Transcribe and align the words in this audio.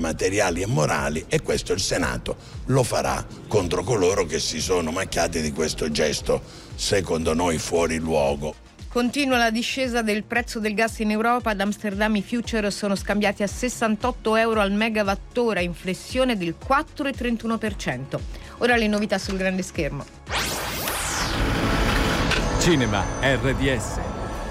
materiali 0.00 0.62
e 0.62 0.66
morali 0.66 1.24
e 1.28 1.42
questo 1.42 1.72
il 1.72 1.80
Senato 1.80 2.36
lo 2.66 2.82
farà 2.82 3.24
contro 3.46 3.84
coloro 3.84 4.24
che 4.24 4.40
si 4.40 4.60
sono 4.60 4.90
macchiati 4.90 5.40
di 5.40 5.52
questo 5.52 5.90
gesto, 5.92 6.42
secondo 6.74 7.34
noi 7.34 7.58
fuori 7.58 7.98
luogo. 7.98 8.54
Continua 8.88 9.38
la 9.38 9.50
discesa 9.50 10.02
del 10.02 10.24
prezzo 10.24 10.58
del 10.58 10.74
gas 10.74 10.98
in 10.98 11.12
Europa. 11.12 11.50
Ad 11.50 11.60
Amsterdam 11.60 12.16
i 12.16 12.22
future 12.22 12.72
sono 12.72 12.96
scambiati 12.96 13.44
a 13.44 13.46
68 13.46 14.34
euro 14.34 14.60
al 14.60 14.72
megawattora, 14.72 15.60
inflessione 15.60 16.36
del 16.36 16.56
4,31%. 16.60 18.18
Ora 18.58 18.74
le 18.74 18.88
novità 18.88 19.16
sul 19.18 19.36
grande 19.36 19.62
schermo. 19.62 20.04
Cinema 22.58 23.04
RDS. 23.20 24.00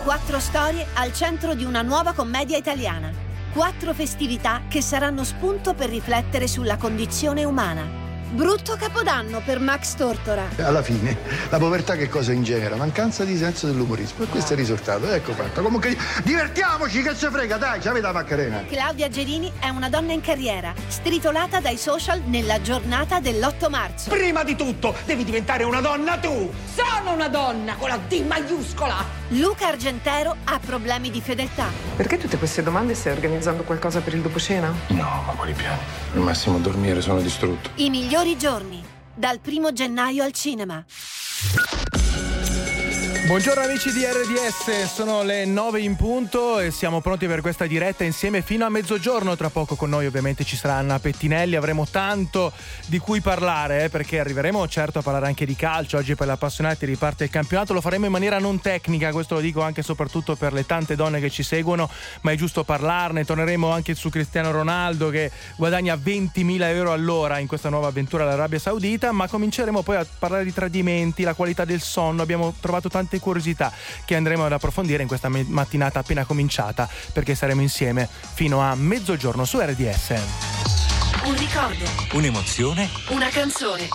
Quattro 0.05 0.39
storie 0.39 0.87
al 0.93 1.13
centro 1.13 1.53
di 1.53 1.65
una 1.65 1.81
nuova 1.81 2.13
commedia 2.13 2.55
italiana. 2.55 3.28
Quattro 3.51 3.95
festività 3.95 4.61
che 4.67 4.79
saranno 4.79 5.23
spunto 5.23 5.73
per 5.73 5.89
riflettere 5.89 6.47
sulla 6.47 6.77
condizione 6.77 7.43
umana. 7.43 7.98
Brutto 8.31 8.75
capodanno 8.75 9.41
per 9.43 9.59
Max 9.59 9.95
Tortora. 9.95 10.49
Alla 10.57 10.83
fine, 10.83 11.17
la 11.49 11.57
povertà 11.57 11.95
che 11.95 12.07
cosa 12.07 12.31
ingenera? 12.31 12.75
Mancanza 12.75 13.23
di 13.23 13.35
senso 13.35 13.65
dell'umorismo. 13.65 14.23
E 14.23 14.27
questo 14.27 14.51
è 14.51 14.53
il 14.53 14.59
risultato. 14.59 15.09
Ecco 15.09 15.33
fatto. 15.33 15.63
Comunque, 15.63 15.97
divertiamoci, 16.23 17.01
che 17.01 17.15
se 17.15 17.31
frega, 17.31 17.57
dai, 17.57 17.81
ci 17.81 17.87
avete 17.87 18.05
la 18.05 18.13
Maccarena. 18.13 18.63
Claudia 18.69 19.09
Gerini 19.09 19.51
è 19.59 19.69
una 19.69 19.89
donna 19.89 20.13
in 20.13 20.21
carriera, 20.21 20.73
stritolata 20.87 21.59
dai 21.59 21.77
social 21.77 22.21
nella 22.25 22.61
giornata 22.61 23.19
dell'8 23.19 23.69
marzo. 23.69 24.09
Prima 24.11 24.43
di 24.43 24.55
tutto, 24.55 24.93
devi 25.05 25.23
diventare 25.23 25.63
una 25.63 25.81
donna 25.81 26.17
tu! 26.19 26.51
Sono 26.75 27.13
una 27.13 27.29
donna 27.29 27.75
con 27.77 27.89
la 27.89 27.97
D 27.97 28.23
maiuscola! 28.27 29.17
Luca 29.29 29.67
Argentero 29.67 30.35
ha 30.43 30.59
problemi 30.59 31.09
di 31.11 31.21
fedeltà. 31.21 31.67
Perché 31.95 32.17
tutte 32.17 32.37
queste 32.37 32.63
domande 32.63 32.93
stai 32.95 33.13
organizzando 33.13 33.63
qualcosa 33.63 34.01
per 34.01 34.13
il 34.13 34.21
dopo 34.21 34.39
cena? 34.39 34.73
No, 34.87 35.23
ma 35.25 35.33
quali 35.35 35.53
piani? 35.53 35.79
Al 36.13 36.21
massimo 36.21 36.57
dormire, 36.59 37.01
sono 37.01 37.21
distrutto. 37.21 37.69
I 37.75 37.89
migliori 37.89 38.17
giorni, 38.35 38.83
dal 39.15 39.39
primo 39.39 39.71
gennaio 39.71 40.25
al 40.25 40.33
cinema. 40.33 40.83
Buongiorno 43.29 43.61
amici 43.61 43.91
di 43.91 44.03
RDS, 44.03 44.91
sono 44.91 45.21
le 45.21 45.45
9 45.45 45.81
in 45.81 45.95
punto 45.95 46.57
e 46.57 46.71
siamo 46.71 46.99
pronti 46.99 47.27
per 47.27 47.41
questa 47.41 47.67
diretta 47.67 48.03
insieme 48.03 48.41
fino 48.41 48.65
a 48.65 48.69
mezzogiorno. 48.69 49.35
Tra 49.35 49.51
poco 49.51 49.75
con 49.75 49.87
noi 49.87 50.07
ovviamente 50.07 50.43
ci 50.43 50.55
sarà 50.55 50.73
Anna 50.73 50.97
Pettinelli, 50.97 51.55
avremo 51.55 51.85
tanto 51.85 52.51
di 52.87 52.97
cui 52.97 53.21
parlare 53.21 53.83
eh, 53.83 53.89
perché 53.89 54.19
arriveremo 54.19 54.67
certo 54.67 54.97
a 54.97 55.01
parlare 55.03 55.27
anche 55.27 55.45
di 55.45 55.55
calcio. 55.55 55.97
Oggi 55.97 56.15
per 56.15 56.25
gli 56.25 56.31
appassionati 56.31 56.87
riparte 56.87 57.25
il 57.25 57.29
campionato, 57.29 57.71
lo 57.71 57.81
faremo 57.81 58.07
in 58.07 58.11
maniera 58.11 58.39
non 58.39 58.61
tecnica, 58.61 59.11
questo 59.11 59.35
lo 59.35 59.41
dico 59.41 59.61
anche 59.61 59.81
e 59.81 59.83
soprattutto 59.83 60.35
per 60.35 60.51
le 60.51 60.65
tante 60.65 60.95
donne 60.95 61.19
che 61.19 61.29
ci 61.29 61.43
seguono, 61.43 61.87
ma 62.21 62.31
è 62.31 62.35
giusto 62.35 62.63
parlarne. 62.63 63.25
Torneremo 63.25 63.69
anche 63.69 63.93
su 63.93 64.09
Cristiano 64.09 64.49
Ronaldo 64.49 65.11
che 65.11 65.29
guadagna 65.55 65.93
20.000 65.93 66.63
euro 66.63 66.93
all'ora 66.93 67.37
in 67.37 67.45
questa 67.45 67.69
nuova 67.69 67.89
avventura 67.89 68.23
all'Arabia 68.23 68.57
Saudita, 68.57 69.11
ma 69.11 69.27
cominceremo 69.27 69.83
poi 69.83 69.97
a 69.97 70.05
parlare 70.17 70.43
di 70.45 70.51
tradimenti, 70.51 71.21
la 71.21 71.35
qualità 71.35 71.63
del 71.63 71.81
sonno, 71.81 72.23
abbiamo 72.23 72.55
trovato 72.59 72.89
tante 72.89 73.17
curiosità 73.19 73.71
che 74.05 74.15
andremo 74.15 74.45
ad 74.45 74.51
approfondire 74.53 75.01
in 75.01 75.07
questa 75.07 75.29
mattinata 75.29 75.99
appena 75.99 76.25
cominciata 76.25 76.87
perché 77.13 77.35
saremo 77.35 77.61
insieme 77.61 78.07
fino 78.33 78.61
a 78.61 78.75
mezzogiorno 78.75 79.45
su 79.45 79.59
RDS. 79.59 80.13
Un 81.25 81.37
ricordo, 81.37 81.85
Un'emozione? 82.13 82.89
una 83.09 83.27
canzone. 83.29 83.87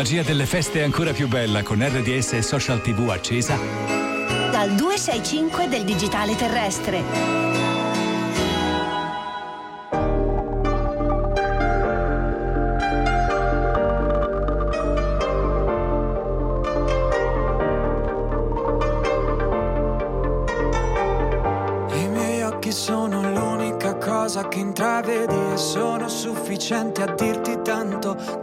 Magia 0.00 0.22
delle 0.22 0.46
feste 0.46 0.80
è 0.80 0.82
ancora 0.82 1.12
più 1.12 1.28
bella 1.28 1.62
con 1.62 1.86
RDS 1.86 2.32
e 2.32 2.40
Social 2.40 2.80
TV 2.80 3.10
accesa. 3.10 3.58
Dal 4.50 4.74
265 4.74 5.68
del 5.68 5.84
digitale 5.84 6.34
terrestre. 6.36 7.69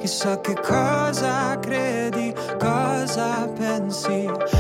Chissà 0.08 0.40
che 0.40 0.54
cosa 0.54 1.60
credi, 1.60 2.34
cosa 2.58 3.46
pensi. 3.58 4.57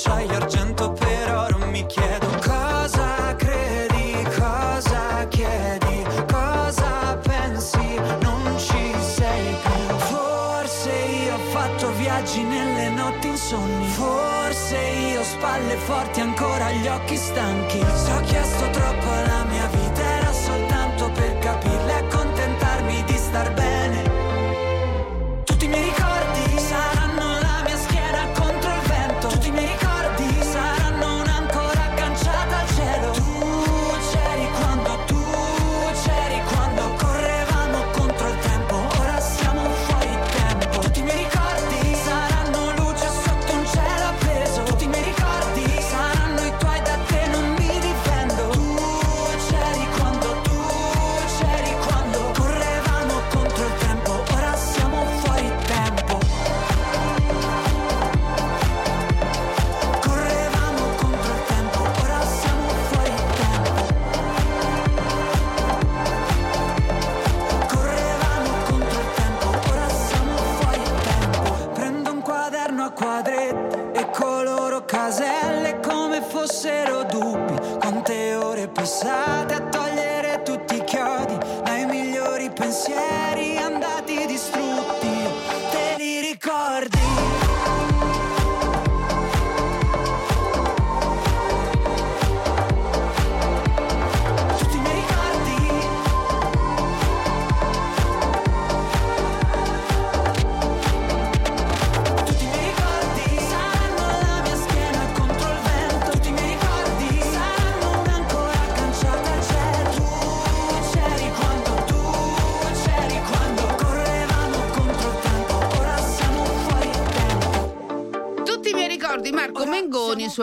Acciaio 0.00 0.34
argento 0.34 0.92
per 0.92 1.34
oro. 1.34 1.66
Mi 1.66 1.84
chiedo 1.86 2.26
cosa 2.40 3.34
credi, 3.36 4.26
cosa 4.38 5.26
chiedi, 5.28 6.04
cosa 6.30 7.18
pensi. 7.22 8.00
Non 8.22 8.54
ci 8.56 8.94
sei 8.98 9.54
più. 9.62 9.96
Forse 9.96 10.90
io 10.90 11.34
ho 11.34 11.38
fatto 11.50 11.92
viaggi 11.96 12.42
nelle 12.42 12.88
notti 12.88 13.28
insonni. 13.28 13.86
Forse 13.88 14.78
io 14.78 15.20
ho 15.20 15.24
spalle 15.24 15.76
forti 15.76 16.20
ancora 16.20 16.70
gli 16.72 16.86
occhi 16.86 17.16
stanchi. 17.16 17.84
Se 17.94 18.12
ho 18.12 18.20
chiesto 18.22 18.70
troppo 18.70 19.10
alla 19.10 19.44
mia 19.44 19.66
vita 19.66 19.99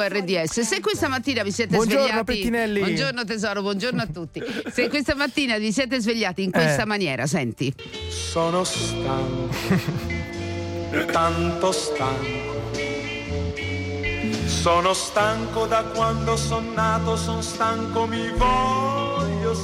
RDS. 0.08 0.62
Se 0.62 0.80
questa 0.80 1.08
mattina 1.08 1.44
vi 1.44 1.52
siete 1.52 1.76
Buongiorno, 1.76 2.06
svegliati. 2.06 2.34
Pettinelli. 2.36 2.80
Buongiorno 2.80 3.24
tesoro, 3.26 3.62
buongiorno 3.62 4.02
a 4.02 4.08
tutti. 4.08 4.42
Se 4.72 4.88
questa 4.90 5.16
mattina 5.16 5.58
vi 5.58 5.72
siete 5.72 6.00
svegliati 6.00 6.44
in 6.44 6.52
questa 6.52 6.84
Eh. 6.84 6.86
maniera, 6.86 7.26
senti. 7.28 7.74
Sono 8.10 8.64
stanco, 8.64 9.54
tanto 11.12 11.72
stanco. 11.72 12.56
Sono 14.46 14.94
stanco 14.94 15.66
da 15.66 15.84
quando 15.84 16.36
sono 16.36 16.72
nato, 16.74 17.16
sono 17.16 17.42
stanco, 17.42 18.06
mi 18.08 18.30
voglio. 18.32 18.87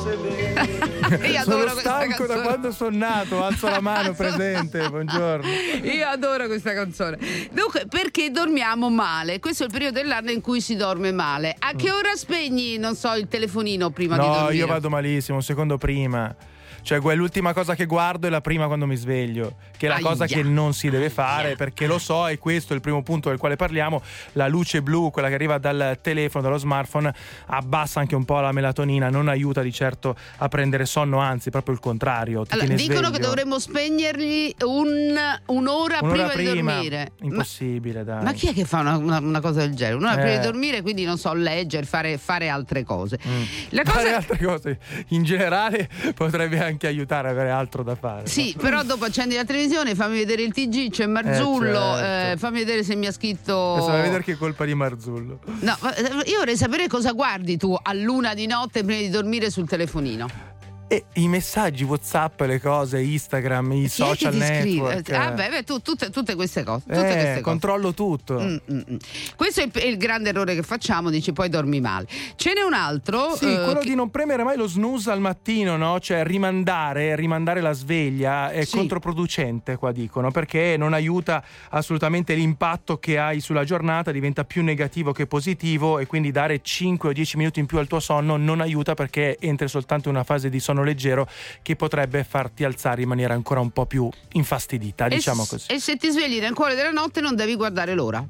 Io 0.04 1.42
Sono 1.44 1.56
adoro 1.56 1.72
questa 1.72 1.80
stanco 1.80 2.26
da 2.26 2.42
quando 2.42 2.72
sono 2.72 2.98
nato, 2.98 3.42
alzo 3.44 3.70
la 3.70 3.80
mano 3.80 4.14
presente, 4.14 4.90
buongiorno. 4.90 5.48
Io 5.84 6.08
adoro 6.08 6.48
questa 6.48 6.74
canzone. 6.74 7.18
Dunque, 7.52 7.86
perché 7.88 8.30
dormiamo 8.30 8.90
male? 8.90 9.40
Questo 9.40 9.64
è 9.64 9.66
il 9.68 9.72
periodo 9.72 10.02
dell'anno 10.02 10.32
in 10.32 10.42
cui 10.42 10.60
si 10.60 10.76
dorme 10.76 11.12
male. 11.14 11.56
A 11.58 11.74
che 11.76 11.92
ora 11.92 12.16
spegni, 12.16 12.78
non 12.78 12.96
so, 12.96 13.14
il 13.14 13.28
telefonino 13.30 13.92
prima 13.92 14.18
di 14.18 14.26
No, 14.26 14.34
dormire? 14.34 14.56
io 14.56 14.68
vado 14.68 14.90
malissimo, 14.90 15.38
un 15.38 15.44
secondo 15.44 15.78
prima. 15.78 16.36
Cioè, 16.84 17.00
l'ultima 17.16 17.54
cosa 17.54 17.76
che 17.76 17.86
guardo 17.86 18.28
è 18.28 18.30
la 18.30 18.42
prima 18.42 18.68
quando 18.68 18.86
mi 18.86 18.96
sveglio, 18.98 19.56
che 19.78 19.86
è 19.86 19.90
la 19.90 19.96
Aia. 19.96 20.06
cosa 20.06 20.26
che 20.26 20.44
non 20.44 20.74
si 20.74 20.90
deve 20.90 21.10
fare, 21.10 21.56
perché 21.56 21.88
lo 21.88 21.98
so, 21.98 22.28
e 22.28 22.38
questo 22.38 22.74
è 22.74 22.76
il 22.76 22.82
primo 22.82 23.02
punto 23.04 23.30
del 23.30 23.38
quale 23.38 23.56
parliamo, 23.56 24.02
la 24.34 24.48
luce 24.50 24.82
blu, 24.82 25.10
quella 25.10 25.30
che 25.30 25.34
arriva 25.36 25.58
dal 25.58 25.98
telefono, 26.02 26.44
dallo 26.44 26.58
smartphone, 26.58 27.14
abbassa 27.48 28.02
anche 28.02 28.16
un 28.16 28.26
po' 28.26 28.40
la 28.42 28.52
melatonina, 28.52 29.10
non 29.10 29.30
aiuta 29.30 29.62
di 29.62 29.72
certo 29.72 30.16
a 30.38 30.48
prendere 30.50 30.86
sonno, 30.86 31.20
anzi, 31.20 31.50
proprio 31.50 31.74
il 31.74 31.80
contrario. 31.80 32.44
Ti 32.46 32.54
Allora, 32.54 32.74
dicono 32.76 33.00
che 33.00 33.06
sveglio. 33.16 33.26
dovremmo 33.28 33.60
spegnergli 33.60 34.54
un- 34.66 35.40
un'ora, 35.48 36.00
Un'ora 36.02 36.28
prima, 36.30 36.36
di 36.36 36.62
dormire. 36.62 37.12
Ma, 37.20 37.26
Impossibile, 37.28 38.04
dai. 38.04 38.24
ma 38.24 38.34
chi 38.34 38.48
è 38.50 38.54
che 38.54 38.66
fa 38.66 38.80
una, 38.82 38.98
una- 38.98 39.20
una 39.20 39.40
cosa 39.40 39.62
del 39.62 39.74
genere? 39.74 39.96
Un'ora 39.98 40.16
prima 40.16 40.32
Eh. 40.34 40.38
di 40.40 40.46
dormire, 40.46 40.82
quindi 40.82 41.06
non 41.06 41.18
so, 41.18 41.34
leggere, 41.34 41.86
fare, 41.86 42.18
fare 42.18 42.50
altre 42.50 42.84
cose. 42.84 43.18
Mm. 43.26 43.42
La 43.70 43.84
Fare 43.86 44.04
cosa. 44.04 44.16
altre 44.18 44.38
cose 44.46 44.80
in 45.10 45.24
generale 45.24 45.88
potrebbe 46.14 46.60
anche 46.60 46.72
aiutare 46.82 47.28
a 47.28 47.32
avere 47.32 47.50
altro 47.50 47.84
da 47.84 47.96
fare. 47.96 48.28
Sì, 48.28 48.56
però 48.58 48.84
dopo 48.84 49.06
accendi 49.06 49.36
la 49.36 49.44
televisione, 49.46 49.96
fammi 49.96 50.18
vedere 50.18 50.42
il 50.42 50.52
TG, 50.54 50.90
c'è 50.92 51.06
Marzullo, 51.06 51.96
Eh, 51.96 52.00
certo. 52.00 52.34
eh, 52.34 52.38
fammi 52.38 52.58
vedere 52.60 52.84
se 52.84 52.96
mi 52.96 53.06
ha 53.08 53.12
scritto. 53.12 53.76
A 53.76 54.02
vedere 54.02 54.24
che 54.24 54.36
colpa 54.36 54.66
di 54.66 54.74
Marzullo. 54.74 55.40
No, 55.62 55.78
eh, 55.96 56.30
io 56.30 56.38
vorrei 56.40 56.58
sapere 56.58 56.88
cosa 56.88 57.12
guardi 57.12 57.58
tu 57.58 57.76
a 57.82 57.94
luna 57.94 58.34
di 58.34 58.46
notte 58.48 58.84
prima 58.84 59.00
di 59.02 59.10
dormire 59.10 59.50
sul 59.50 59.68
telefonino. 59.68 60.52
E 60.88 61.06
i 61.14 61.28
messaggi, 61.28 61.84
WhatsApp, 61.86 62.42
le 62.42 62.60
cose, 62.60 63.02
Instagram, 63.02 63.72
i 63.72 63.82
Chi 63.84 63.88
social 63.90 64.36
network. 64.36 65.10
Ah, 65.12 65.32
beh, 65.32 65.50
beh, 65.50 65.64
tu- 65.64 65.82
tutte, 65.82 66.12
tutte 66.12 66.36
queste 66.36 66.64
cose. 66.64 66.84
Tutte 66.86 67.00
Eh, 67.00 67.02
queste 67.04 67.28
cose. 67.30 67.42
controllo 67.42 67.94
tutto. 67.96 68.40
Mm, 68.40 68.58
mm, 68.72 68.80
mm. 68.92 68.96
Questo 69.36 69.62
è 69.62 69.64
il, 69.64 69.72
è 69.72 69.86
il 69.86 69.98
grande 69.98 70.30
errore 70.30 70.54
che 70.54 70.62
facciamo, 70.62 71.10
dici 71.10 71.34
poi 71.34 71.50
dormi 71.50 71.82
male. 71.82 72.06
Ce 72.36 72.54
n'è 72.54 72.62
un 72.62 72.74
altro. 72.74 73.36
Sì, 73.36 73.46
eh, 73.52 73.64
quello 73.64 73.80
che- 73.80 73.88
di 73.90 73.96
non 73.96 74.12
premere 74.12 74.44
mai 74.44 74.56
lo 74.56 74.68
snooze 74.68 75.10
al 75.10 75.20
mattino, 75.20 75.78
no? 75.78 76.00
Cioè 76.00 76.24
rimandare, 76.24 77.16
rimandare 77.16 77.62
la 77.62 77.72
sveglia 77.74 78.52
è 78.52 78.64
Sì. 78.64 78.78
controproducente, 78.78 79.78
qua 79.78 79.92
dicono, 79.92 80.30
perché 80.30 80.76
non 80.78 80.94
aiuta 80.94 81.44
assolutamente 81.70 82.36
l'impatto 82.36 83.00
che 83.00 83.18
hai 83.18 83.40
sulla 83.40 83.64
giornata, 83.64 84.12
diventa 84.12 84.44
più 84.44 84.62
negativo 84.62 85.12
che 85.12 85.26
positivo 85.26 85.98
e 85.98 86.06
quindi 86.06 86.30
dare 86.30 86.62
5 86.62 87.10
o 87.10 87.14
10 87.14 87.38
minuti 87.38 87.60
in 87.60 87.66
più 87.66 87.80
al 87.80 87.88
tuo 87.88 88.00
sonno 88.00 88.38
non 88.38 88.62
aiuta 88.62 88.94
perché 88.94 89.38
entri 89.40 89.68
soltanto 89.68 90.10
in 90.10 90.16
una 90.16 90.24
fase 90.24 90.50
di 90.50 90.60
sonno 90.60 90.73
leggero 90.82 91.28
che 91.62 91.76
potrebbe 91.76 92.24
farti 92.24 92.64
alzare 92.64 93.04
in 93.04 93.08
maniera 93.10 93.36
ancora 93.36 93.60
un 93.60 93.70
po' 93.70 93.86
più 93.86 94.10
infastidita, 94.32 95.06
e 95.06 95.10
diciamo 95.10 95.44
s- 95.44 95.50
così. 95.50 95.72
E 95.72 95.80
se 95.80 95.98
ti 95.98 96.10
svegli 96.10 96.40
nel 96.40 96.54
cuore 96.54 96.74
della 96.74 96.90
notte 96.90 97.22
non 97.22 97.36
devi 97.36 97.56
guardare 97.56 97.94
l'ora. 97.94 98.26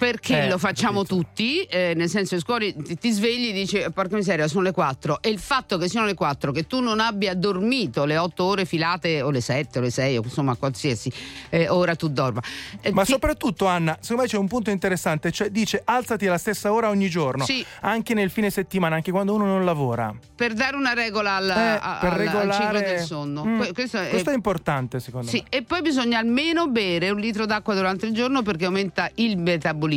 Perché 0.00 0.44
Eh, 0.44 0.48
lo 0.48 0.56
facciamo 0.56 1.04
tutti, 1.04 1.60
eh, 1.64 1.92
nel 1.94 2.08
senso 2.08 2.34
che 2.36 2.40
scuoli, 2.40 2.74
ti, 2.74 2.96
ti 2.96 3.10
svegli 3.10 3.48
e 3.48 3.52
dici 3.52 3.84
porca 3.92 4.16
miseria 4.16 4.48
sono 4.48 4.62
le 4.62 4.72
4 4.72 5.20
e 5.20 5.28
il 5.28 5.38
fatto 5.38 5.76
che 5.76 5.90
siano 5.90 6.06
le 6.06 6.14
4 6.14 6.52
che 6.52 6.66
tu 6.66 6.80
non 6.80 7.00
abbia 7.00 7.34
dormito 7.34 8.06
le 8.06 8.16
8 8.16 8.42
ore 8.42 8.64
filate 8.64 9.20
o 9.20 9.28
le 9.30 9.42
7 9.42 9.78
o 9.78 9.82
le 9.82 9.90
6 9.90 10.16
o 10.16 10.22
insomma 10.24 10.54
qualsiasi 10.54 11.12
eh, 11.50 11.68
ora 11.68 11.94
tu 11.96 12.08
dorma. 12.08 12.40
Eh, 12.80 12.92
Ma 12.92 13.04
ti- 13.04 13.12
soprattutto, 13.12 13.66
Anna, 13.66 13.98
secondo 14.00 14.22
me 14.22 14.28
c'è 14.28 14.38
un 14.38 14.48
punto 14.48 14.70
interessante, 14.70 15.30
cioè 15.32 15.50
dice 15.50 15.82
alzati 15.84 16.26
alla 16.26 16.38
stessa 16.38 16.72
ora 16.72 16.88
ogni 16.88 17.10
giorno, 17.10 17.44
Sì. 17.44 17.62
anche 17.82 18.14
nel 18.14 18.30
fine 18.30 18.48
settimana, 18.48 18.94
anche 18.96 19.10
quando 19.10 19.34
uno 19.34 19.44
non 19.44 19.66
lavora. 19.66 20.14
per 20.34 20.54
dare 20.54 20.76
una 20.76 20.94
regola 20.94 21.34
al, 21.36 21.48
Eh, 21.50 21.52
a- 21.52 21.98
per 22.00 22.12
al- 22.12 22.18
al 22.20 22.26
regolare... 22.26 22.54
ciclo 22.54 22.78
del 22.80 23.00
sonno. 23.00 23.44
Mm, 23.44 23.58
Que- 23.58 23.72
questo 23.74 23.98
è- 23.98 24.08
questo 24.08 24.30
è 24.30 24.34
importante, 24.34 24.98
secondo 24.98 25.26
Sì, 25.28 25.36
me. 25.50 25.58
e 25.58 25.62
poi 25.62 25.82
bisogna 25.82 26.18
almeno 26.18 26.68
bere 26.68 27.10
un 27.10 27.20
litro 27.20 27.44
d'acqua 27.44 27.74
durante 27.74 28.06
il 28.06 28.14
giorno 28.14 28.40
perché 28.40 28.64
aumenta 28.64 29.10
il 29.16 29.36
metabolismo 29.36 29.88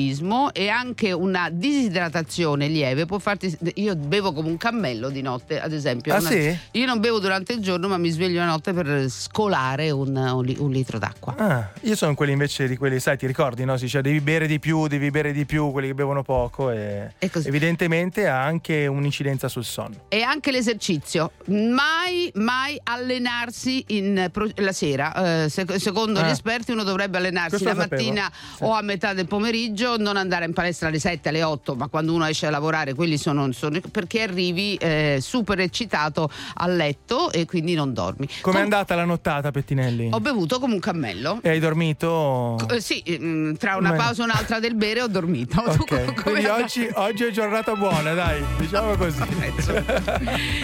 e 0.51 0.69
anche 0.69 1.11
una 1.11 1.49
disidratazione 1.51 2.67
lieve 2.67 3.05
può 3.05 3.19
farti. 3.19 3.55
Io 3.75 3.95
bevo 3.95 4.33
come 4.33 4.49
un 4.49 4.57
cammello 4.57 5.09
di 5.09 5.21
notte, 5.21 5.59
ad 5.61 5.71
esempio. 5.73 6.13
Ah, 6.13 6.19
Una- 6.19 6.29
sì? 6.29 6.57
Io 6.71 6.85
non 6.85 6.99
bevo 6.99 7.19
durante 7.19 7.53
il 7.53 7.59
giorno, 7.59 7.87
ma 7.87 7.97
mi 7.97 8.09
sveglio 8.09 8.39
la 8.39 8.45
notte 8.47 8.73
per 8.73 9.09
scolare 9.09 9.91
un, 9.91 10.15
un 10.15 10.43
li- 10.43 10.55
un 10.59 10.71
litro 10.71 10.97
d'acqua. 10.99 11.35
Ah, 11.37 11.69
io 11.81 11.95
sono 11.95 12.15
quelli 12.15 12.31
invece 12.31 12.67
di 12.67 12.77
quelli, 12.77 12.99
sai, 12.99 13.17
ti 13.17 13.27
ricordi, 13.27 13.63
no? 13.65 13.77
Si 13.77 13.83
dice 13.85 14.01
devi 14.01 14.21
bere 14.21 14.47
di 14.47 14.59
più, 14.59 14.87
devi 14.87 15.09
bere 15.11 15.31
di 15.31 15.45
più, 15.45 15.71
quelli 15.71 15.87
che 15.87 15.93
bevono 15.93 16.23
poco 16.23 16.71
e, 16.71 17.13
E 17.19 17.29
evidentemente 17.45 18.27
ha 18.27 18.43
anche 18.43 18.87
un'incidenza 18.87 19.47
sul 19.47 19.63
sonno. 19.65 20.05
E 20.09 20.21
anche 20.21 20.51
l'esercizio. 20.51 21.31
Mai, 21.47 22.31
mai 22.35 22.79
allenarsi 22.83 23.83
in 23.89 24.29
la 24.55 24.71
sera. 24.71 25.43
Eh, 25.43 25.49
sec- 25.49 25.79
secondo 25.79 26.19
Ah. 26.19 26.27
gli 26.27 26.29
esperti, 26.31 26.71
uno 26.71 26.83
dovrebbe 26.83 27.17
allenarsi 27.17 27.57
Questo 27.61 27.67
la 27.69 27.87
mattina 27.87 28.31
Sì. 28.57 28.63
o 28.63 28.71
a 28.73 28.81
metà 28.81 29.13
del 29.13 29.27
pomeriggio, 29.27 29.82
non 29.97 30.17
andare 30.17 30.45
in 30.45 30.53
palestra 30.53 30.87
alle 30.87 30.99
7, 30.99 31.29
alle 31.29 31.43
8, 31.43 31.75
ma 31.75 31.87
quando 31.87 32.13
uno 32.13 32.25
esce 32.25 32.47
a 32.47 32.49
lavorare, 32.49 32.93
quelli 32.93 33.17
sono, 33.17 33.51
sono- 33.51 33.79
perché 33.91 34.21
arrivi 34.21 34.75
eh, 34.75 35.19
super 35.21 35.59
eccitato 35.59 36.29
a 36.55 36.67
letto 36.67 37.31
e 37.31 37.45
quindi 37.45 37.73
non 37.73 37.93
dormi. 37.93 38.27
Com'è 38.41 38.53
Com- 38.55 38.63
andata 38.63 38.95
la 38.95 39.05
nottata, 39.05 39.51
Pettinelli? 39.51 40.09
Ho 40.11 40.19
bevuto 40.19 40.59
come 40.59 40.73
un 40.73 40.79
cammello. 40.79 41.39
E 41.41 41.49
hai 41.49 41.59
dormito? 41.59 42.57
Eh, 42.69 42.81
sì, 42.81 43.03
mm, 43.19 43.53
tra 43.55 43.75
una 43.75 43.93
pausa 43.93 44.21
e 44.23 44.25
un'altra 44.25 44.59
del 44.59 44.75
bere 44.75 45.01
ho 45.01 45.07
dormito. 45.07 45.61
Tu 45.63 45.81
Ok, 45.81 46.13
come 46.15 46.21
quindi 46.21 46.45
oggi, 46.45 46.89
oggi 46.93 47.23
è 47.25 47.31
giornata 47.31 47.75
buona, 47.75 48.13
dai, 48.13 48.43
diciamo 48.57 48.95
così. 48.95 49.21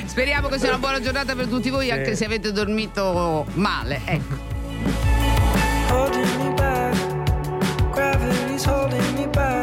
Speriamo 0.05 0.47
che 0.47 0.57
sia 0.59 0.69
una 0.69 0.77
buona 0.79 0.99
giornata 1.01 1.35
per 1.35 1.47
tutti 1.47 1.69
voi, 1.69 1.85
Sì. 1.85 1.91
anche 1.91 2.15
se 2.15 2.25
avete 2.25 2.51
dormito 2.51 3.45
male. 3.53 4.01
Ecco. 4.05 4.47
holding 8.65 9.15
me 9.15 9.27
back. 9.27 9.58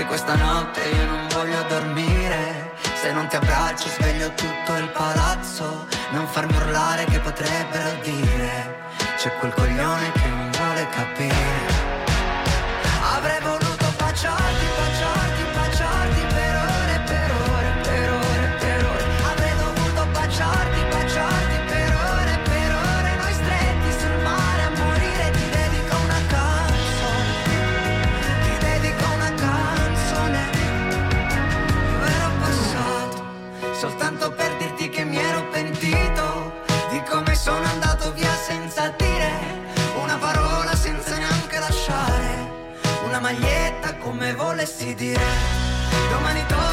Che 0.00 0.06
questa 0.06 0.34
notte 0.34 0.80
io 0.80 1.04
non 1.04 1.26
voglio 1.28 1.62
dormire. 1.68 2.72
Se 2.94 3.12
non 3.12 3.26
ti 3.26 3.36
abbraccio 3.36 3.86
sveglio 3.88 4.32
tutto 4.32 4.74
il 4.76 4.88
palazzo. 4.88 5.86
Non 6.12 6.26
farmi 6.26 6.56
urlare 6.56 7.04
che 7.04 7.18
potrebbero 7.18 8.00
dire. 8.02 8.78
C'è 9.18 9.30
quel 9.36 9.52
coglione 9.52 10.10
che 10.12 10.26
non 10.26 10.50
vuole 10.52 10.88
capire. 10.88 11.89
Come 44.70 44.84
volessi 44.84 44.94
dire? 44.94 45.20
Domani 46.10 46.44
torno 46.46 46.69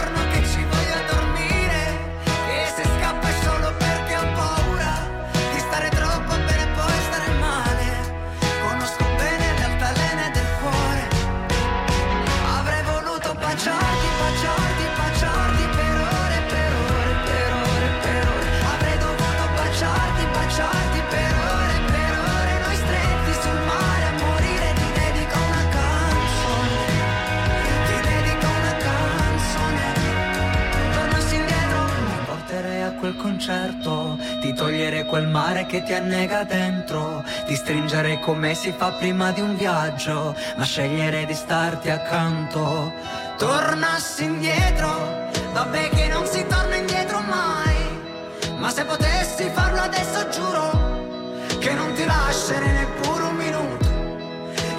quel 33.07 33.15
concerto 33.15 34.17
ti 34.41 34.53
toglierei 34.53 35.05
quel 35.05 35.27
mare 35.27 35.65
che 35.65 35.81
ti 35.83 35.93
annega 35.93 36.43
dentro 36.43 37.23
ti 37.45 37.55
stringerei 37.55 38.19
come 38.19 38.53
si 38.53 38.73
fa 38.75 38.91
prima 38.91 39.31
di 39.31 39.39
un 39.39 39.55
viaggio 39.55 40.35
ma 40.57 40.65
sceglierei 40.65 41.25
di 41.25 41.33
starti 41.33 41.89
accanto. 41.89 42.91
Tornassi 43.37 44.25
indietro 44.25 45.29
vabbè 45.53 45.89
che 45.89 46.07
non 46.09 46.25
si 46.25 46.45
torna 46.47 46.75
indietro 46.75 47.19
mai 47.19 48.55
ma 48.57 48.69
se 48.69 48.83
potessi 48.83 49.49
farlo 49.53 49.81
adesso 49.81 50.27
giuro 50.29 51.55
che 51.59 51.73
non 51.73 51.93
ti 51.93 52.05
lascerei 52.05 52.73
neppure 52.73 53.23
un 53.23 53.35
minuto. 53.35 53.85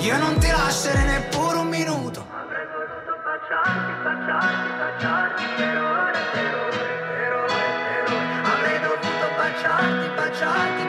Io 0.00 0.18
non 0.18 0.38
ti 0.38 0.50
lascerei 0.50 1.06
neppure 1.06 1.56
un 1.56 1.68
minuto. 1.68 2.26
Avrei 2.30 2.66
voluto 2.66 3.12
baciarti 3.24 4.02
baciarti 4.02 4.70
baciarti 4.78 5.77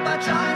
baciarti 0.09 0.17
baciarti 0.17 0.48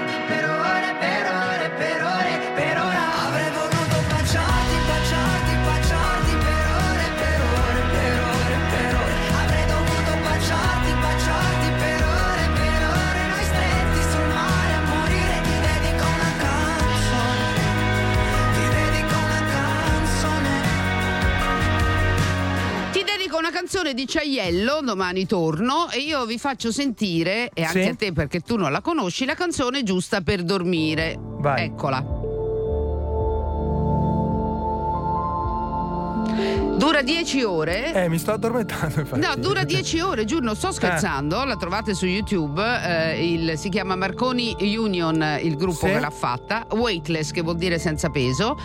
canzone 23.53 23.93
di 23.93 24.07
Ciaiello, 24.07 24.81
domani 24.83 25.25
torno 25.27 25.89
e 25.91 25.99
io 25.99 26.25
vi 26.25 26.37
faccio 26.39 26.71
sentire, 26.71 27.51
e 27.53 27.63
anche 27.63 27.83
Sì. 27.83 27.89
a 27.89 27.95
te 27.95 28.11
perché 28.11 28.39
tu 28.41 28.57
non 28.57 28.71
la 28.71 28.81
conosci, 28.81 29.25
la 29.25 29.35
canzone 29.35 29.83
giusta 29.83 30.21
per 30.21 30.43
dormire. 30.43 31.15
Vai. 31.19 31.65
Eccola. 31.65 32.12
Dura 36.84 37.02
10 37.02 37.43
ore. 37.43 37.93
Eh, 37.93 38.10
mi 38.10 38.17
sto 38.17 38.34
addormentando. 38.34 39.00
Infatti. 39.00 39.22
No, 39.22 39.34
dura 39.38 39.63
10 39.65 40.00
ore, 40.02 40.26
giuro, 40.26 40.43
non 40.43 40.56
sto 40.56 40.72
scherzando. 40.74 41.43
La 41.46 41.56
trovate 41.56 41.93
su 41.93 42.06
YouTube. 42.06 42.62
eh, 42.62 43.32
il- 43.32 43.58
si 43.58 43.69
chiama 43.69 43.96
Marconi 43.96 44.54
Union, 44.60 45.38
il 45.41 45.56
gruppo 45.56 45.86
Sì. 45.88 45.93
che 45.93 46.00
l'ha 46.00 46.10
fatta. 46.10 46.67
Weightless, 46.72 47.32
che 47.32 47.41
vuol 47.41 47.56
dire 47.56 47.80
senza 47.80 48.10
peso. 48.10 48.58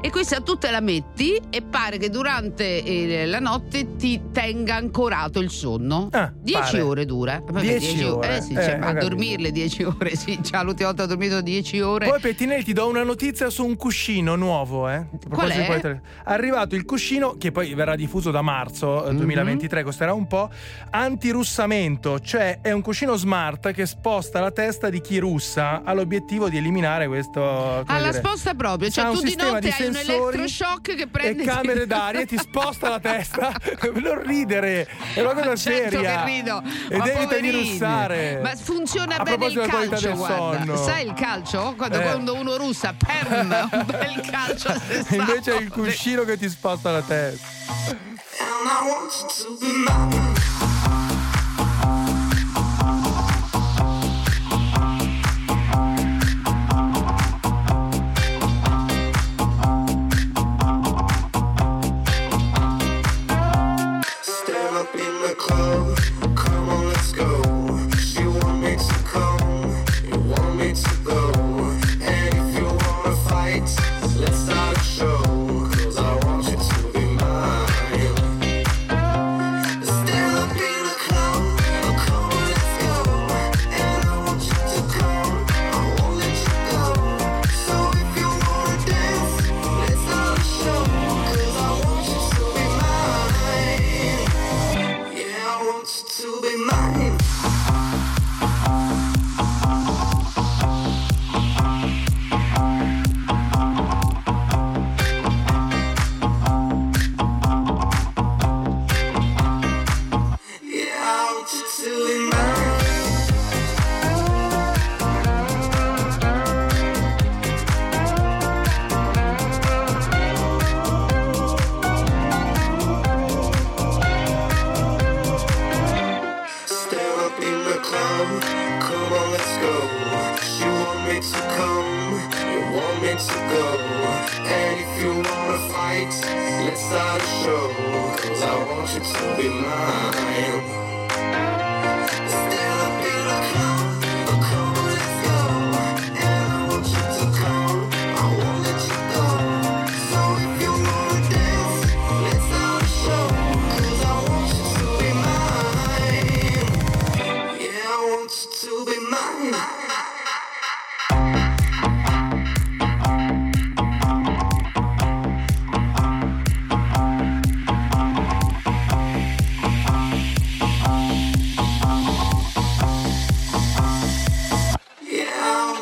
E 0.00 0.10
questa 0.10 0.40
tu 0.40 0.56
te 0.56 0.70
la 0.70 0.80
metti 0.80 1.38
e 1.50 1.62
pare 1.62 1.98
che 1.98 2.08
durante 2.08 2.82
eh, 2.82 3.26
la 3.26 3.40
notte 3.40 3.96
ti 3.96 4.20
tenga 4.32 4.76
ancorato 4.76 5.38
il 5.40 5.50
sonno. 5.50 6.08
10 6.40 6.78
Ah, 6.78 6.84
ore 6.86 7.04
dura. 7.04 7.42
Vabbè, 7.44 7.60
10 7.60 8.02
ore. 8.04 8.36
Eh 8.38 8.40
sì, 8.40 8.52
Eh, 8.54 8.62
cioè, 8.62 8.78
a 8.80 8.92
dormirle 8.94 9.50
10 9.50 9.82
ore, 9.82 10.16
sì. 10.16 10.38
Già 10.40 10.62
l'ultima 10.62 10.88
volta 10.88 11.02
ho 11.02 11.06
dormito 11.06 11.40
10 11.42 11.80
ore. 11.80 12.08
Poi 12.08 12.20
Pettinelli 12.20 12.64
ti 12.64 12.72
do 12.72 12.88
una 12.88 13.02
notizia 13.02 13.50
su 13.50 13.64
un 13.66 13.76
cuscino 13.76 14.34
nuovo, 14.36 14.88
eh. 14.88 14.94
A 14.94 15.06
proposito 15.28 15.72
è? 15.72 15.80
di 15.80 15.88
È 15.88 16.00
arrivato 16.24 16.74
il 16.74 16.84
cuscino 16.86 17.36
che 17.36 17.52
poi 17.52 17.65
verrà 17.74 17.96
diffuso 17.96 18.30
da 18.30 18.42
marzo 18.42 19.06
eh, 19.06 19.14
2023, 19.14 19.82
costerà 19.82 20.12
un 20.12 20.26
po', 20.26 20.50
antirussamento, 20.90 22.20
cioè 22.20 22.58
è 22.60 22.70
un 22.72 22.82
cuscino 22.82 23.16
smart 23.16 23.72
che 23.72 23.86
sposta 23.86 24.40
la 24.40 24.50
testa 24.50 24.88
di 24.90 25.00
chi 25.00 25.18
russa 25.18 25.82
ha 25.84 25.92
l'obibivo 25.92 26.48
di 26.48 26.56
eliminare 26.58 27.06
questo 27.06 27.82
Alla 27.86 28.10
dire, 28.10 28.12
sposta 28.18 28.54
proprio, 28.54 28.90
cioè 28.90 29.10
tu 29.12 29.20
di 29.22 29.34
notte 29.36 29.60
di 29.60 29.74
hai 29.78 29.88
un 29.88 29.96
elettroshock 29.96 30.94
che 30.94 31.06
prende 31.06 31.42
e 31.42 31.46
camere 31.46 31.86
d'aria 31.88 32.20
e 32.20 32.26
ti 32.26 32.36
sposta 32.36 32.88
la 32.88 33.00
testa. 33.00 33.52
non 33.96 34.22
ridere, 34.22 34.86
è 35.14 35.20
una 35.20 35.32
cosa 35.34 35.56
Certo 35.56 35.90
seria. 35.96 36.22
che 36.24 36.30
rido. 36.30 36.62
Ed 36.88 37.06
evita 37.06 37.38
di 37.38 37.50
russare. 37.50 38.40
Ma 38.42 38.54
funziona 38.56 39.16
A 39.16 39.22
bene 39.22 39.46
il 39.46 39.66
calcio, 39.68 40.12
guarda. 40.14 40.56
sonno. 40.58 40.76
Sai 40.76 41.06
il 41.06 41.14
calcio? 41.14 41.74
Quando, 41.76 41.98
Eh. 41.98 42.02
quando 42.02 42.34
uno 42.34 42.56
russa, 42.56 42.94
perm, 42.96 43.68
un 43.72 43.86
bel 43.86 44.20
calcio. 44.30 44.72
Invece 45.10 45.56
è 45.56 45.60
il 45.60 45.70
cuscino 45.70 46.24
che 46.24 46.36
ti 46.36 46.48
sposta 46.48 46.90
la 46.90 47.02
testa. 47.02 47.45
And 47.88 48.18
I 48.40 48.88
want 48.88 49.12
you 49.22 49.56
to 49.56 49.60
be 49.60 49.84
mine. 49.84 50.35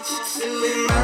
I 0.06 0.86
want 0.90 1.03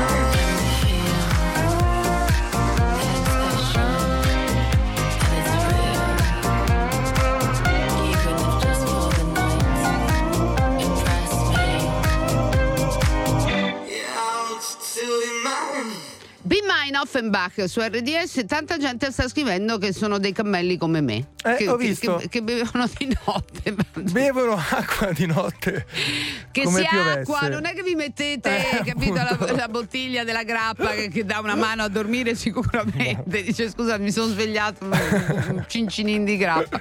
Offenbach 16.97 17.65
su 17.69 17.81
RDS, 17.81 18.45
tanta 18.47 18.77
gente 18.79 19.11
sta 19.11 19.29
scrivendo 19.29 19.79
che 19.79 19.93
sono 19.93 20.19
dei 20.19 20.33
cammelli 20.33 20.77
come 20.77 21.01
me. 21.01 21.29
Eh, 21.45 21.55
che, 21.57 21.69
ho 21.69 21.77
visto. 21.77 22.17
Che, 22.17 22.29
che 22.29 22.43
bevevano 22.43 22.89
di 22.99 23.17
notte. 23.25 23.75
Bevono 24.11 24.55
acqua 24.55 25.13
di 25.13 25.27
notte. 25.27 25.87
Che 26.51 26.67
sia 26.67 26.89
piovesse. 26.91 27.19
acqua, 27.21 27.49
non 27.49 27.65
è 27.65 27.75
che 27.75 27.83
vi 27.85 27.95
mettete, 27.95 28.81
Eh, 28.81 28.83
capito, 28.91 29.15
la, 29.15 29.37
la 29.55 29.69
bottiglia 29.69 30.25
della 30.25 30.43
grappa 30.43 30.91
che, 30.91 31.09
che 31.09 31.25
dà 31.25 31.39
una 31.39 31.55
mano 31.55 31.83
a 31.85 31.89
dormire 31.89 32.35
sicuramente. 32.35 33.43
Dice 33.45 33.71
scusa, 33.71 33.99
mi 33.99 34.11
sono 34.11 34.33
svegliato 34.33 34.85
un 34.85 35.65
cincinin 35.69 36.25
di 36.25 36.37
grappa. 36.37 36.81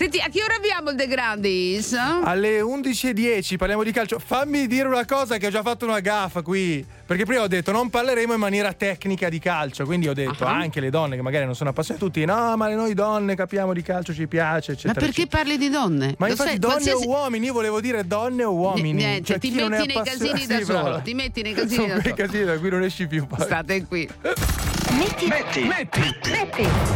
Senti, 0.00 0.18
a 0.18 0.28
che 0.32 0.42
ora 0.42 0.54
abbiamo 0.54 0.88
il 0.88 0.96
De 0.96 1.06
Grandis? 1.06 1.92
Alle 1.92 2.62
11.10 2.62 3.58
parliamo 3.58 3.82
di 3.82 3.92
calcio. 3.92 4.18
Fammi 4.18 4.66
dire 4.66 4.88
una 4.88 5.04
cosa 5.04 5.36
che 5.36 5.48
ho 5.48 5.50
già 5.50 5.60
fatto 5.60 5.84
una 5.84 6.00
gaffa 6.00 6.40
qui. 6.40 6.82
Perché 7.04 7.26
prima 7.26 7.42
ho 7.42 7.46
detto 7.46 7.70
non 7.70 7.90
parleremo 7.90 8.32
in 8.32 8.38
maniera 8.40 8.72
tecnica 8.72 9.28
di 9.28 9.38
calcio. 9.38 9.84
Quindi 9.84 10.08
ho 10.08 10.14
detto 10.14 10.46
Ah. 10.46 10.52
anche 10.56 10.80
le 10.80 10.88
donne 10.88 11.16
che 11.16 11.22
magari 11.22 11.44
non 11.44 11.54
sono 11.54 11.68
appassionate 11.68 12.02
tutti. 12.02 12.24
No, 12.24 12.56
ma 12.56 12.68
noi 12.72 12.94
donne 12.94 13.34
capiamo 13.36 13.74
di 13.74 13.82
calcio, 13.82 14.14
ci 14.14 14.26
piace, 14.26 14.70
Ma 14.72 14.78
eccetera. 14.78 15.00
perché 15.04 15.26
parli 15.26 15.58
di 15.58 15.68
donne? 15.68 16.14
Ma 16.16 16.24
Lo 16.28 16.32
infatti 16.32 16.48
sai, 16.52 16.58
donne 16.58 16.74
qualsiasi- 16.76 17.04
o 17.06 17.08
uomini, 17.10 17.44
io 17.44 17.52
volevo 17.52 17.80
dire 17.82 18.06
donne 18.06 18.42
o 18.44 18.54
uomini. 18.54 18.92
Niente, 18.94 19.24
Cioè, 19.24 19.38
ti 19.38 19.50
chi 19.50 19.56
non 19.56 19.74
è 19.74 19.80
metti 19.80 19.92
nei 19.92 20.02
casini 20.02 20.46
da 20.46 20.56
Sì, 20.56 20.64
solo, 20.64 21.00
ti 21.04 21.12
metti 21.12 21.42
nei 21.42 21.52
casini 21.52 21.74
Sono 21.76 21.86
da 21.88 22.00
quei 22.00 22.14
solo. 22.16 22.26
casini 22.26 22.44
da 22.46 22.58
cui 22.58 22.70
non 22.70 22.82
esci 22.84 23.06
più. 23.06 23.26
poi. 23.26 23.40
State 23.44 23.84
qui. 23.84 24.08
Metti, 24.98 25.26
Metti, 25.26 25.60
metti, 25.64 26.00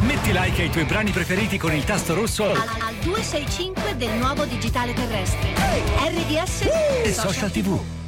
metti. 0.01 0.33
Like 0.33 0.63
ai 0.63 0.71
tuoi 0.71 0.85
brani 0.85 1.11
preferiti 1.11 1.59
con 1.59 1.73
il 1.73 1.85
tasto 1.85 2.15
rosso 2.15 2.45
al, 2.45 2.57
al 2.57 2.95
265 3.03 3.97
del 3.97 4.11
nuovo 4.19 4.45
digitale 4.45 4.93
terrestre. 4.93 5.53
RDS 5.53 6.61
e 7.05 7.13
social 7.13 7.51
tv. 7.51 8.04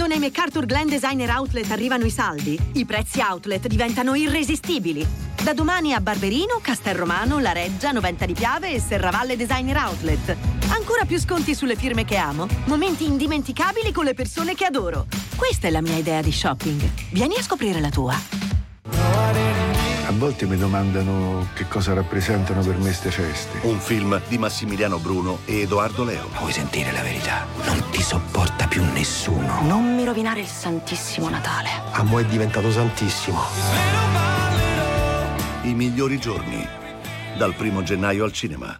Quando 0.00 0.18
nei 0.18 0.30
MacArthur 0.30 0.64
Glen 0.64 0.88
Designer 0.88 1.28
Outlet 1.28 1.70
arrivano 1.72 2.06
i 2.06 2.10
saldi, 2.10 2.58
i 2.72 2.86
prezzi 2.86 3.20
outlet 3.20 3.66
diventano 3.66 4.14
irresistibili. 4.14 5.06
Da 5.42 5.52
domani 5.52 5.92
a 5.92 6.00
Barberino, 6.00 6.58
Castelromano, 6.62 7.38
La 7.38 7.52
Reggia, 7.52 7.92
Noventa 7.92 8.24
di 8.24 8.32
Piave 8.32 8.72
e 8.72 8.80
Serravalle 8.80 9.36
Designer 9.36 9.76
Outlet. 9.76 10.34
Ancora 10.70 11.04
più 11.04 11.18
sconti 11.18 11.54
sulle 11.54 11.76
firme 11.76 12.06
che 12.06 12.16
amo, 12.16 12.48
momenti 12.64 13.04
indimenticabili 13.04 13.92
con 13.92 14.06
le 14.06 14.14
persone 14.14 14.54
che 14.54 14.64
adoro. 14.64 15.04
Questa 15.36 15.66
è 15.66 15.70
la 15.70 15.82
mia 15.82 15.98
idea 15.98 16.22
di 16.22 16.32
shopping. 16.32 16.80
Vieni 17.10 17.36
a 17.36 17.42
scoprire 17.42 17.78
la 17.78 17.90
tua. 17.90 18.18
A 20.10 20.12
volte 20.12 20.44
mi 20.44 20.56
domandano 20.56 21.50
che 21.54 21.68
cosa 21.68 21.94
rappresentano 21.94 22.62
per 22.62 22.76
me 22.78 22.92
ste 22.92 23.12
feste. 23.12 23.60
Un 23.62 23.78
film 23.78 24.20
di 24.26 24.38
Massimiliano 24.38 24.98
Bruno 24.98 25.38
e 25.44 25.60
Edoardo 25.60 26.02
Leo. 26.02 26.30
Vuoi 26.36 26.50
sentire 26.50 26.90
la 26.90 27.00
verità? 27.00 27.46
Non 27.64 27.80
ti 27.92 28.02
sopporta 28.02 28.66
più 28.66 28.82
nessuno. 28.82 29.62
Non 29.62 29.94
mi 29.94 30.04
rovinare 30.04 30.40
il 30.40 30.48
Santissimo 30.48 31.28
Natale. 31.28 31.68
A 31.92 32.02
mo' 32.02 32.18
è 32.18 32.24
diventato 32.24 32.72
santissimo. 32.72 33.40
I 35.62 35.74
migliori 35.74 36.18
giorni. 36.18 36.66
Dal 37.38 37.54
primo 37.54 37.84
gennaio 37.84 38.24
al 38.24 38.32
cinema. 38.32 38.74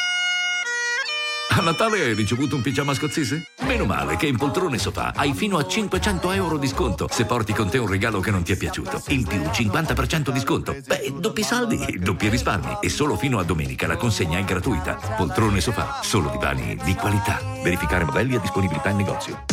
A 1.53 1.63
Natale 1.63 2.01
hai 2.01 2.15
ricevuto 2.15 2.55
un 2.55 2.63
pigiama 2.63 2.95
scozzese? 2.95 3.49
Meno 3.63 3.85
male 3.85 4.17
che 4.17 4.27
in 4.27 4.37
Poltrone 4.37 4.79
Sofà 4.79 5.13
hai 5.15 5.35
fino 5.35 5.59
a 5.59 5.67
500 5.67 6.31
euro 6.31 6.57
di 6.57 6.69
sconto 6.69 7.09
se 7.11 7.25
porti 7.25 7.53
con 7.53 7.69
te 7.69 7.79
un 7.79 7.89
regalo 7.89 8.21
che 8.21 8.31
non 8.31 8.45
ti 8.45 8.53
è 8.53 8.57
piaciuto. 8.57 9.03
In 9.09 9.25
più 9.25 9.41
50% 9.41 10.31
di 10.31 10.39
sconto. 10.39 10.77
Beh, 10.87 11.13
doppi 11.19 11.43
saldi, 11.43 11.99
doppi 11.99 12.29
risparmi. 12.29 12.79
E 12.81 12.89
solo 12.89 13.17
fino 13.17 13.41
a 13.41 13.43
domenica 13.43 13.89
la 13.89 13.97
consegna 13.97 14.39
è 14.39 14.45
gratuita. 14.45 14.95
Poltrone 15.17 15.61
Sofà, 15.61 15.99
solo 16.03 16.31
divani 16.31 16.79
di 16.85 16.95
qualità. 16.95 17.41
Verificare 17.63 18.05
modelli 18.05 18.37
e 18.37 18.41
disponibilità 18.41 18.91
in 18.91 18.97
negozio. 18.97 19.45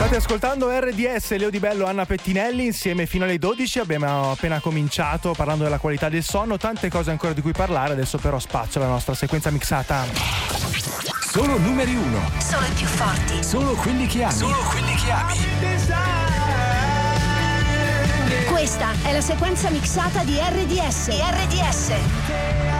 State 0.00 0.16
ascoltando 0.16 0.70
RDS, 0.70 1.36
Leo 1.36 1.50
Di 1.50 1.58
Bello, 1.58 1.84
Anna 1.84 2.06
Pettinelli, 2.06 2.64
insieme 2.64 3.04
fino 3.04 3.24
alle 3.24 3.38
12. 3.38 3.80
Abbiamo 3.80 4.30
appena 4.30 4.58
cominciato 4.58 5.34
parlando 5.36 5.64
della 5.64 5.76
qualità 5.76 6.08
del 6.08 6.22
sonno, 6.22 6.56
tante 6.56 6.88
cose 6.88 7.10
ancora 7.10 7.34
di 7.34 7.42
cui 7.42 7.52
parlare, 7.52 7.92
adesso 7.92 8.16
però 8.16 8.38
spazio 8.38 8.80
alla 8.80 8.88
nostra 8.88 9.12
sequenza 9.12 9.50
mixata. 9.50 10.06
Solo 11.30 11.58
numeri 11.58 11.94
uno. 11.94 12.30
Solo 12.38 12.64
i 12.64 12.70
più 12.70 12.86
forti. 12.86 13.44
Solo 13.44 13.74
quelli 13.74 14.06
che 14.06 14.22
ami. 14.22 14.32
Solo 14.32 14.56
quelli 14.70 14.94
che 14.94 15.10
ami. 15.10 15.36
Questa 18.48 18.92
è 19.02 19.12
la 19.12 19.20
sequenza 19.20 19.68
mixata 19.68 20.24
di 20.24 20.38
RDS. 20.38 21.08
Di 21.10 21.20
RDS. 21.20 22.79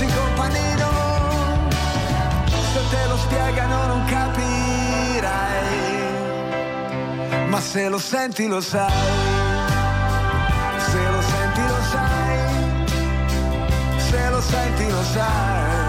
E 0.00 0.04
il 0.04 0.12
classico 0.12 0.22
panino. 0.34 0.88
Se 2.72 2.80
te 2.90 3.06
lo 3.08 3.16
spiegano 3.16 3.86
non 3.86 4.04
capirai 4.04 5.60
ma 7.50 7.60
se 7.60 7.88
lo 7.88 7.98
senti 7.98 8.46
lo 8.46 8.60
sai, 8.60 8.92
se 10.78 11.10
lo 11.10 11.20
senti 11.20 11.60
lo 11.66 11.80
sai, 11.90 12.38
se 13.98 14.30
lo 14.30 14.40
senti 14.40 14.88
lo 14.88 15.02
sai. 15.02 15.79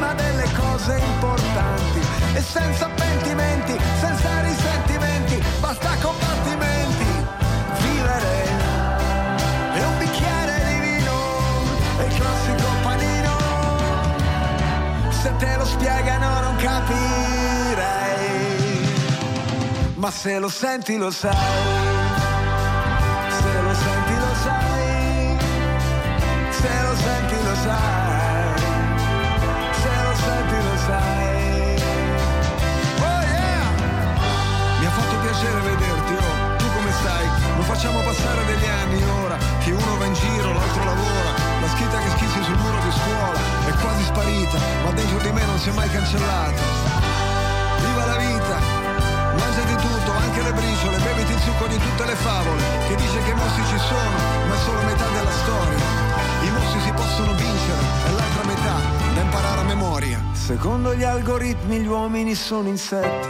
Prima 0.00 0.14
delle 0.14 0.48
cose 0.56 0.98
importanti. 0.98 2.00
E 2.32 2.40
senza 2.40 2.88
pentimenti, 2.88 3.78
senza 4.00 4.40
risentimenti, 4.40 5.42
basta 5.60 5.90
combattimenti. 6.00 7.04
Vivere 7.80 8.48
e 9.74 9.84
un 9.84 9.98
bicchiere 9.98 10.64
di 10.64 10.80
vino 10.88 11.12
e 11.98 12.04
il 12.06 12.14
classico 12.14 12.68
panino. 12.82 13.36
Se 15.10 15.36
te 15.36 15.56
lo 15.56 15.64
spiegano 15.66 16.40
non 16.40 16.56
capirai 16.56 18.08
ma 19.96 20.10
se 20.10 20.38
lo 20.38 20.48
senti 20.48 20.96
lo 20.96 21.10
sai 21.10 21.99
facciamo 37.80 38.02
passare 38.02 38.44
degli 38.44 38.68
anni 38.68 39.02
ora 39.24 39.38
che 39.64 39.70
uno 39.70 39.96
va 39.96 40.04
in 40.04 40.12
giro, 40.12 40.52
l'altro 40.52 40.84
lavora. 40.84 41.32
La 41.64 41.68
scritta 41.68 41.96
che 41.96 42.10
schizzi 42.10 42.42
sul 42.44 42.58
muro 42.58 42.78
di 42.84 42.92
scuola 42.92 43.40
è 43.64 43.72
quasi 43.80 44.04
sparita, 44.04 44.58
ma 44.84 44.90
dentro 44.92 45.16
di 45.16 45.32
me 45.32 45.46
non 45.46 45.58
si 45.58 45.70
è 45.70 45.72
mai 45.72 45.88
cancellata. 45.88 46.60
Viva 47.80 48.04
la 48.04 48.16
vita! 48.20 48.56
Mangiati 49.32 49.76
tutto, 49.80 50.12
anche 50.12 50.42
le 50.42 50.52
briciole, 50.52 50.98
beviti 50.98 51.32
il 51.32 51.40
succo 51.40 51.66
di 51.68 51.78
tutte 51.78 52.04
le 52.04 52.16
favole. 52.16 52.62
Che 52.86 52.94
dice 52.96 53.18
che 53.24 53.30
i 53.30 53.34
mostri 53.34 53.64
ci 53.64 53.78
sono, 53.78 54.16
ma 54.44 54.54
è 54.54 54.58
solo 54.60 54.80
metà 54.82 55.08
della 55.16 55.36
storia. 55.40 55.80
I 56.44 56.50
mostri 56.50 56.80
si 56.84 56.92
possono 56.92 57.32
vincere, 57.32 57.80
è 58.04 58.10
l'altra 58.12 58.44
metà 58.44 58.76
da 59.14 59.20
imparare 59.22 59.60
a 59.60 59.64
memoria. 59.64 60.20
Secondo 60.32 60.94
gli 60.94 61.04
algoritmi 61.04 61.78
gli 61.80 61.86
uomini 61.86 62.34
sono 62.34 62.68
insetti, 62.68 63.29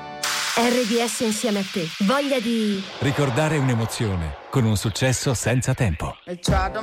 RDS 0.53 1.21
insieme 1.21 1.59
a 1.59 1.63
te. 1.63 1.87
Voglia 1.99 2.39
di... 2.39 2.83
Ricordare 2.99 3.57
un'emozione 3.57 4.35
con 4.49 4.65
un 4.65 4.75
successo 4.75 5.33
senza 5.33 5.73
tempo. 5.73 6.17
They 6.25 6.39
tried 6.39 6.75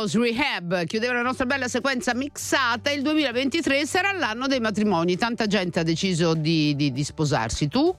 House 0.00 0.18
Rehab 0.18 0.84
chiudeva 0.86 1.12
la 1.12 1.22
nostra 1.22 1.44
bella 1.44 1.68
sequenza 1.68 2.14
mixata. 2.14 2.90
Il 2.90 3.02
2023 3.02 3.84
sarà 3.84 4.12
l'anno 4.12 4.46
dei 4.46 4.58
matrimoni. 4.60 5.16
Tanta 5.18 5.46
gente 5.46 5.80
ha 5.80 5.82
deciso 5.82 6.32
di, 6.34 6.74
di- 6.74 6.90
di 6.90 7.04
sposarsi. 7.04 7.68
Tu? 7.68 7.94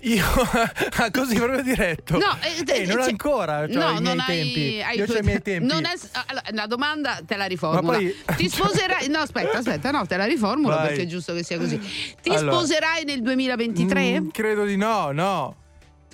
Io 0.00 0.24
ah, 0.96 1.10
così 1.12 1.36
proprio 1.36 1.62
diretto. 1.62 2.18
No, 2.18 2.36
eh, 2.42 2.64
Eh, 2.80 2.86
non 2.86 2.96
cioè- 2.96 3.10
ancora. 3.10 3.68
Cioè, 3.68 3.76
no, 3.76 3.90
i 3.90 4.00
miei 4.00 4.16
non 4.16 4.24
tempi. 4.26 4.60
hai, 4.60 4.82
hai 4.82 4.96
Io 4.98 5.06
tu- 5.06 5.12
ho 5.12 5.18
i 5.18 5.22
miei 5.22 5.40
tempi. 5.42 5.68
è- 5.72 5.74
allora, 6.26 6.42
la 6.50 6.66
domanda 6.66 7.20
te 7.24 7.36
la 7.36 7.44
riformulo. 7.44 7.98
Ti 8.36 8.48
sposerai? 8.48 9.08
No, 9.08 9.18
aspetta, 9.20 9.58
aspetta, 9.58 9.90
no, 9.92 10.04
te 10.06 10.16
la 10.16 10.24
riformulo 10.24 10.74
Vai. 10.74 10.86
perché 10.88 11.02
è 11.02 11.06
giusto 11.06 11.32
che 11.34 11.44
sia 11.44 11.58
così. 11.58 11.78
Ti 12.20 12.30
Allora. 12.30 12.56
sposerai 12.56 13.04
nel 13.04 13.22
2023? 13.22 14.20
Mm, 14.20 14.28
credo 14.30 14.64
di 14.64 14.76
no, 14.76 15.12
no. 15.12 15.54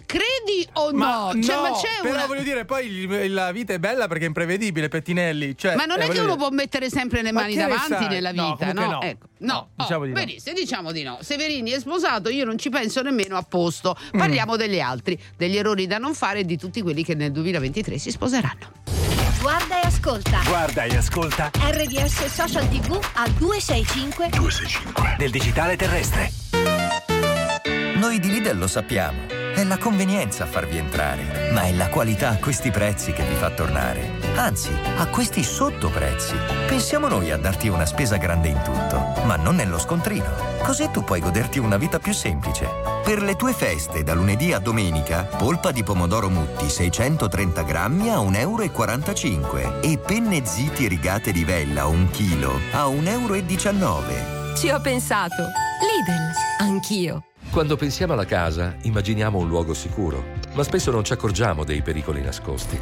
Credi 0.07 0.67
o 0.75 0.93
Ma 0.93 1.33
no? 1.33 1.43
Cioè, 1.43 1.55
no, 1.57 1.63
ma 1.63 1.71
c'è 1.73 1.89
però 2.01 2.15
una. 2.15 2.27
voglio 2.27 2.43
dire, 2.43 2.65
poi 2.65 3.29
la 3.29 3.51
vita 3.53 3.73
è 3.73 3.79
bella 3.79 4.07
perché 4.07 4.25
è 4.25 4.27
imprevedibile, 4.29 4.89
Pettinelli. 4.89 5.57
Cioè, 5.57 5.75
Ma 5.75 5.85
non 5.85 6.01
eh, 6.01 6.05
è 6.05 6.09
che 6.09 6.19
uno 6.21 6.35
dire- 6.35 6.37
può 6.39 6.51
mettere 6.51 6.89
sempre 6.89 7.23
le 7.23 7.33
Ma 7.33 7.41
mani 7.43 7.57
davanti 7.57 8.07
nella 8.07 8.31
vita, 8.31 8.73
no? 8.73 8.87
no. 8.91 9.03
Ecco. 9.03 9.27
No, 9.39 9.53
No, 9.53 9.69
diciamo 9.75 10.03
oh, 10.03 10.07
di 10.07 10.13
no. 10.13 10.19
benissimo, 10.19 10.55
diciamo 10.57 10.93
di 10.93 11.03
no. 11.03 11.19
Severini 11.21 11.71
è 11.73 11.79
sposato, 11.79 12.31
io 12.31 12.45
non 12.45 12.57
ci 12.57 12.71
penso 12.71 13.03
nemmeno 13.03 13.37
a 13.37 13.43
posto. 13.43 13.95
Mm. 14.15 14.19
Parliamo 14.19 14.57
degli 14.57 14.81
altri, 14.81 15.21
degli 15.37 15.57
errori 15.57 15.87
da 15.87 15.99
non 15.99 16.15
fare 16.15 16.39
e 16.41 16.45
di 16.45 16.57
tutti 16.57 16.81
quelli 16.81 17.05
che 17.05 17.15
nel 17.15 17.33
2023 17.33 17.99
si 17.99 18.11
sposeranno. 18.11 18.73
Guarda 19.43 19.83
e 19.83 19.87
ascolta. 19.87 20.41
Guarda 20.47 20.85
e 20.85 20.97
ascolta 20.97 21.51
RDS 21.55 22.25
Social 22.27 22.67
TV 22.69 22.99
al 23.15 23.31
265 23.33 24.31
del 25.19 25.31
digitale 25.31 25.77
terrestre. 25.77 26.31
Noi 27.97 28.19
di 28.19 28.31
Lidl 28.31 28.57
lo 28.59 28.67
sappiamo. 28.67 29.46
È 29.57 29.65
la 29.65 29.79
convenienza 29.79 30.45
a 30.45 30.47
farvi 30.47 30.77
entrare, 30.77 31.51
ma 31.51 31.63
è 31.63 31.73
la 31.73 31.89
qualità 31.89 32.29
a 32.29 32.37
questi 32.37 32.71
prezzi 32.71 33.15
che 33.15 33.23
vi 33.23 33.35
fa 33.37 33.49
tornare. 33.49 34.21
Anzi, 34.35 34.71
a 34.99 35.07
questi 35.07 35.43
sottoprezzi. 35.43 36.35
Pensiamo 36.67 37.09
noi 37.09 37.31
a 37.31 37.39
darti 37.39 37.69
una 37.69 37.87
spesa 37.87 38.19
grande 38.19 38.49
in 38.49 38.61
tutto, 38.63 39.15
ma 39.25 39.37
non 39.37 39.55
nello 39.55 39.79
scontrino. 39.79 40.27
Così 40.63 40.91
tu 40.91 41.05
puoi 41.05 41.21
goderti 41.21 41.59
una 41.59 41.79
vita 41.79 41.99
più 41.99 42.13
semplice. 42.13 42.69
Per 43.03 43.23
le 43.23 43.35
tue 43.35 43.55
feste, 43.55 44.03
da 44.03 44.13
lunedì 44.13 44.53
a 44.53 44.59
domenica, 44.59 45.23
polpa 45.23 45.73
di 45.73 45.83
pomodoro 45.83 46.29
mutti 46.29 46.69
630 46.69 47.63
grammi 47.63 48.11
a 48.11 48.19
1,45 48.19 49.59
euro 49.59 49.81
e 49.81 49.97
penne 49.97 50.45
ziti 50.45 50.87
rigate 50.87 51.33
di 51.33 51.45
vella 51.45 51.87
1 51.87 52.11
chilo 52.11 52.61
a 52.73 52.85
1,19 52.89 53.81
euro. 53.81 54.55
Ci 54.55 54.69
ho 54.69 54.79
pensato. 54.83 55.45
Lidl, 55.81 56.33
anch'io. 56.59 57.23
Quando 57.51 57.77
pensiamo 57.77 58.13
alla 58.13 58.27
casa, 58.27 58.77
immaginiamo 58.83 59.39
un 59.39 59.49
luogo 59.49 59.73
sicuro, 59.73 60.23
ma 60.53 60.63
spesso 60.63 60.91
non 60.91 61.05
ci 61.05 61.15
accorgiamo 61.15 61.65
dei 61.65 61.81
pericoli 61.81 62.21
nascosti. 62.21 62.79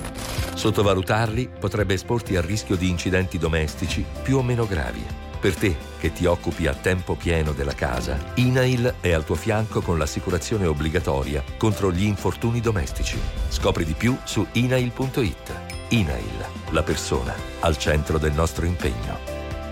Sottovalutarli 0.54 1.48
potrebbe 1.60 1.94
esporti 1.94 2.36
al 2.36 2.42
rischio 2.42 2.74
di 2.76 2.88
incidenti 2.88 3.38
domestici 3.38 4.04
più 4.22 4.38
o 4.38 4.42
meno 4.42 4.66
gravi. 4.66 5.04
Per 5.44 5.54
te, 5.54 5.76
che 5.98 6.10
ti 6.12 6.24
occupi 6.24 6.66
a 6.66 6.74
tempo 6.74 7.14
pieno 7.14 7.52
della 7.52 7.74
casa, 7.74 8.18
INAIL 8.36 8.94
è 9.00 9.12
al 9.12 9.26
tuo 9.26 9.34
fianco 9.34 9.82
con 9.82 9.98
l'assicurazione 9.98 10.64
obbligatoria 10.64 11.44
contro 11.58 11.92
gli 11.92 12.04
infortuni 12.04 12.60
domestici. 12.60 13.18
Scopri 13.48 13.84
di 13.84 13.92
più 13.92 14.16
su 14.24 14.46
inail.it. 14.52 15.52
INAIL, 15.90 16.46
la 16.70 16.82
persona, 16.82 17.34
al 17.60 17.76
centro 17.76 18.16
del 18.16 18.32
nostro 18.32 18.64
impegno. 18.64 19.18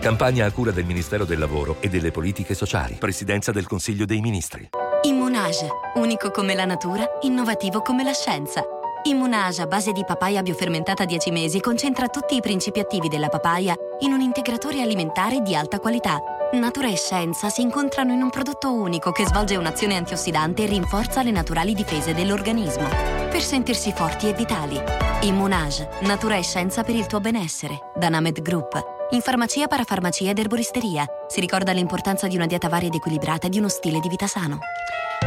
Campagna 0.01 0.45
a 0.45 0.51
cura 0.53 0.73
del 0.73 0.85
Ministero 0.85 1.25
del 1.25 1.39
Lavoro 1.39 1.77
e 1.81 1.89
delle 1.89 2.11
Politiche 2.11 2.55
Sociali. 2.55 2.97
Presidenza 2.97 3.51
del 3.51 3.67
Consiglio 3.67 4.05
dei 4.05 4.21
Ministri. 4.21 4.82
Immunage, 5.05 5.67
unico 5.95 6.31
come 6.31 6.55
la 6.55 6.65
natura, 6.65 7.05
innovativo 7.23 7.83
come 7.83 8.05
la 8.05 8.13
scienza. 8.13 8.63
Immunage 9.03 9.61
a 9.61 9.67
base 9.67 9.91
di 9.91 10.05
papaya 10.05 10.43
biofermentata 10.43 11.05
10 11.05 11.33
mesi 11.33 11.59
concentra 11.59 12.07
tutti 12.07 12.37
i 12.37 12.41
principi 12.41 12.79
attivi 12.79 13.09
della 13.09 13.29
papaya 13.29 13.75
in 14.01 14.13
un 14.13 14.21
integratore 14.21 14.81
alimentare 14.81 15.41
di 15.41 15.57
alta 15.57 15.81
qualità. 15.81 16.21
Natura 16.53 16.87
e 16.87 16.97
scienza 16.97 17.49
si 17.49 17.63
incontrano 17.63 18.13
in 18.13 18.23
un 18.23 18.31
prodotto 18.31 18.73
unico 18.73 19.11
che 19.11 19.27
svolge 19.27 19.57
un'azione 19.57 19.97
antiossidante 19.97 20.63
e 20.63 20.67
rinforza 20.67 21.25
le 21.25 21.33
naturali 21.33 21.75
difese 21.75 22.15
dell'organismo. 22.15 22.89
Per 23.29 23.43
sentirsi 23.43 23.91
forti 23.91 24.29
e 24.29 24.35
vitali. 24.35 24.81
Immunage, 25.23 25.89
natura 26.03 26.37
e 26.37 26.43
scienza 26.43 26.85
per 26.85 26.95
il 26.95 27.07
tuo 27.07 27.19
benessere. 27.19 27.91
Da 27.97 28.09
Named 28.09 28.41
Group. 28.41 29.02
In 29.13 29.21
farmacia, 29.21 29.67
parafarmacia 29.67 30.31
ed 30.31 30.39
erboristeria. 30.39 31.05
Si 31.29 31.39
ricorda 31.39 31.73
l'importanza 31.73 32.29
di 32.29 32.37
una 32.37 32.47
dieta 32.47 32.71
varia 32.71 32.89
ed 32.89 32.95
equilibrata 32.95 33.47
e 33.47 33.51
di 33.51 33.59
uno 33.59 33.69
stile 33.69 34.01
di 34.01 34.09
vita 34.09 34.27
sano. 34.27 34.61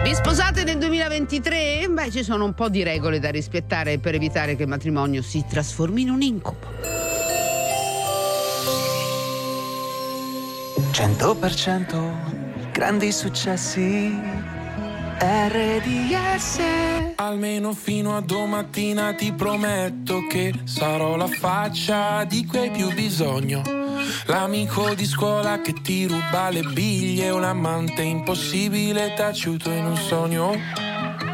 Vi 0.04 0.16
sposate 0.16 0.64
nel 0.64 0.80
2023? 0.80 1.88
Beh, 1.90 2.10
ci 2.10 2.24
sono 2.24 2.46
un 2.46 2.56
po' 2.56 2.68
di 2.68 2.82
regole 2.82 3.20
da 3.20 3.30
rispettare 3.30 4.00
per 4.00 4.16
evitare 4.16 4.56
che 4.56 4.64
il 4.64 4.70
matrimonio 4.70 5.22
si 5.22 5.46
trasformi 5.48 6.02
in 6.02 6.10
un 6.10 6.24
incubo. 6.24 6.66
100% 10.92 12.72
grandi 12.72 13.12
successi 13.12 14.20
RDS 15.18 16.60
Almeno 17.16 17.74
fino 17.74 18.16
a 18.18 18.22
domattina 18.22 19.14
ti 19.14 19.32
prometto 19.32 20.28
che 20.28 20.54
sarò 20.66 21.16
la 21.16 21.28
faccia 21.28 22.24
di 22.26 22.46
cui 22.46 22.60
hai 22.60 22.72
più 22.72 22.94
bisogno. 22.94 23.62
L'amico 24.26 24.94
di 24.94 25.06
scuola 25.06 25.62
che 25.62 25.74
ti 25.82 26.06
ruba 26.06 26.50
le 26.50 26.62
biglie, 26.62 27.30
un 27.30 27.44
amante 27.44 28.02
impossibile 28.02 29.14
taciuto 29.16 29.70
in 29.72 29.86
un 29.86 29.96
sogno. 29.96 30.95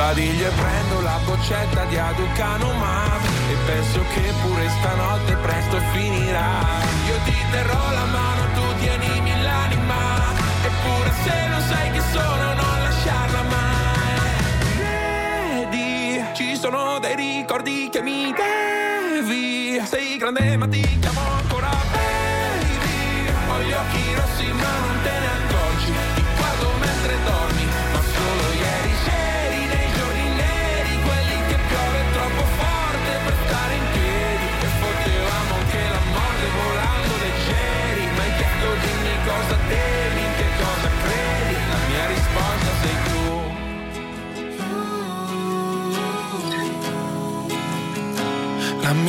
badiglio 0.00 0.46
e 0.46 0.50
prendo 0.50 1.00
la 1.02 1.18
boccetta 1.26 1.84
di 1.84 1.98
Aducanumab 1.98 3.22
E 3.50 3.56
penso 3.66 4.00
che 4.14 4.32
pure 4.42 4.66
stanotte 4.78 5.34
presto 5.36 5.78
finirà. 5.92 6.64
Io 7.08 7.16
ti 7.24 7.36
terrò 7.50 7.84
la 7.92 8.06
mano, 8.06 8.42
tu 8.54 8.78
tienimi 8.78 9.42
l'anima 9.42 10.32
Eppure 10.64 11.10
se 11.22 11.48
non 11.48 11.60
sai 11.68 11.90
chi 11.92 12.00
sono 12.12 12.44
non 12.60 12.76
lasciarla 12.84 13.42
mai. 13.42 14.38
Vedi, 14.78 16.24
ci 16.32 16.56
sono 16.56 16.98
dei 16.98 17.16
ricordi 17.16 17.90
che 17.92 18.00
mi 18.00 18.32
devi. 18.32 19.82
Sei 19.84 20.16
grande 20.16 20.56
ma 20.56 20.66
ti 20.66 20.98
chiamo 20.98 21.20
ancora 21.42 21.99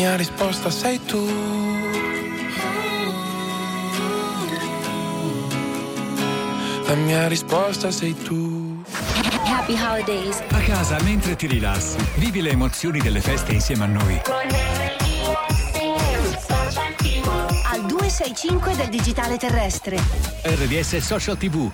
mia 0.02 0.16
risposta 0.16 0.72
sei 0.72 1.00
tu. 1.06 1.24
La 6.88 6.96
mia 6.96 7.28
risposta 7.28 7.92
sei 7.92 8.16
tu. 8.16 8.82
Happy 9.46 9.76
Holidays. 9.80 10.42
A 10.50 10.58
casa, 10.62 10.98
mentre 11.04 11.36
ti 11.36 11.46
rilassi, 11.46 11.98
vivi 12.16 12.42
le 12.42 12.50
emozioni 12.50 13.00
delle 13.00 13.22
feste 13.22 13.52
insieme 13.54 13.84
a 13.84 13.88
noi. 13.88 14.22
Al 17.72 17.86
265 17.86 18.76
del 18.76 18.90
digitale 18.90 19.38
terrestre. 19.38 20.02
RDS 20.42 20.98
Social 20.98 21.38
TV. 21.38 21.70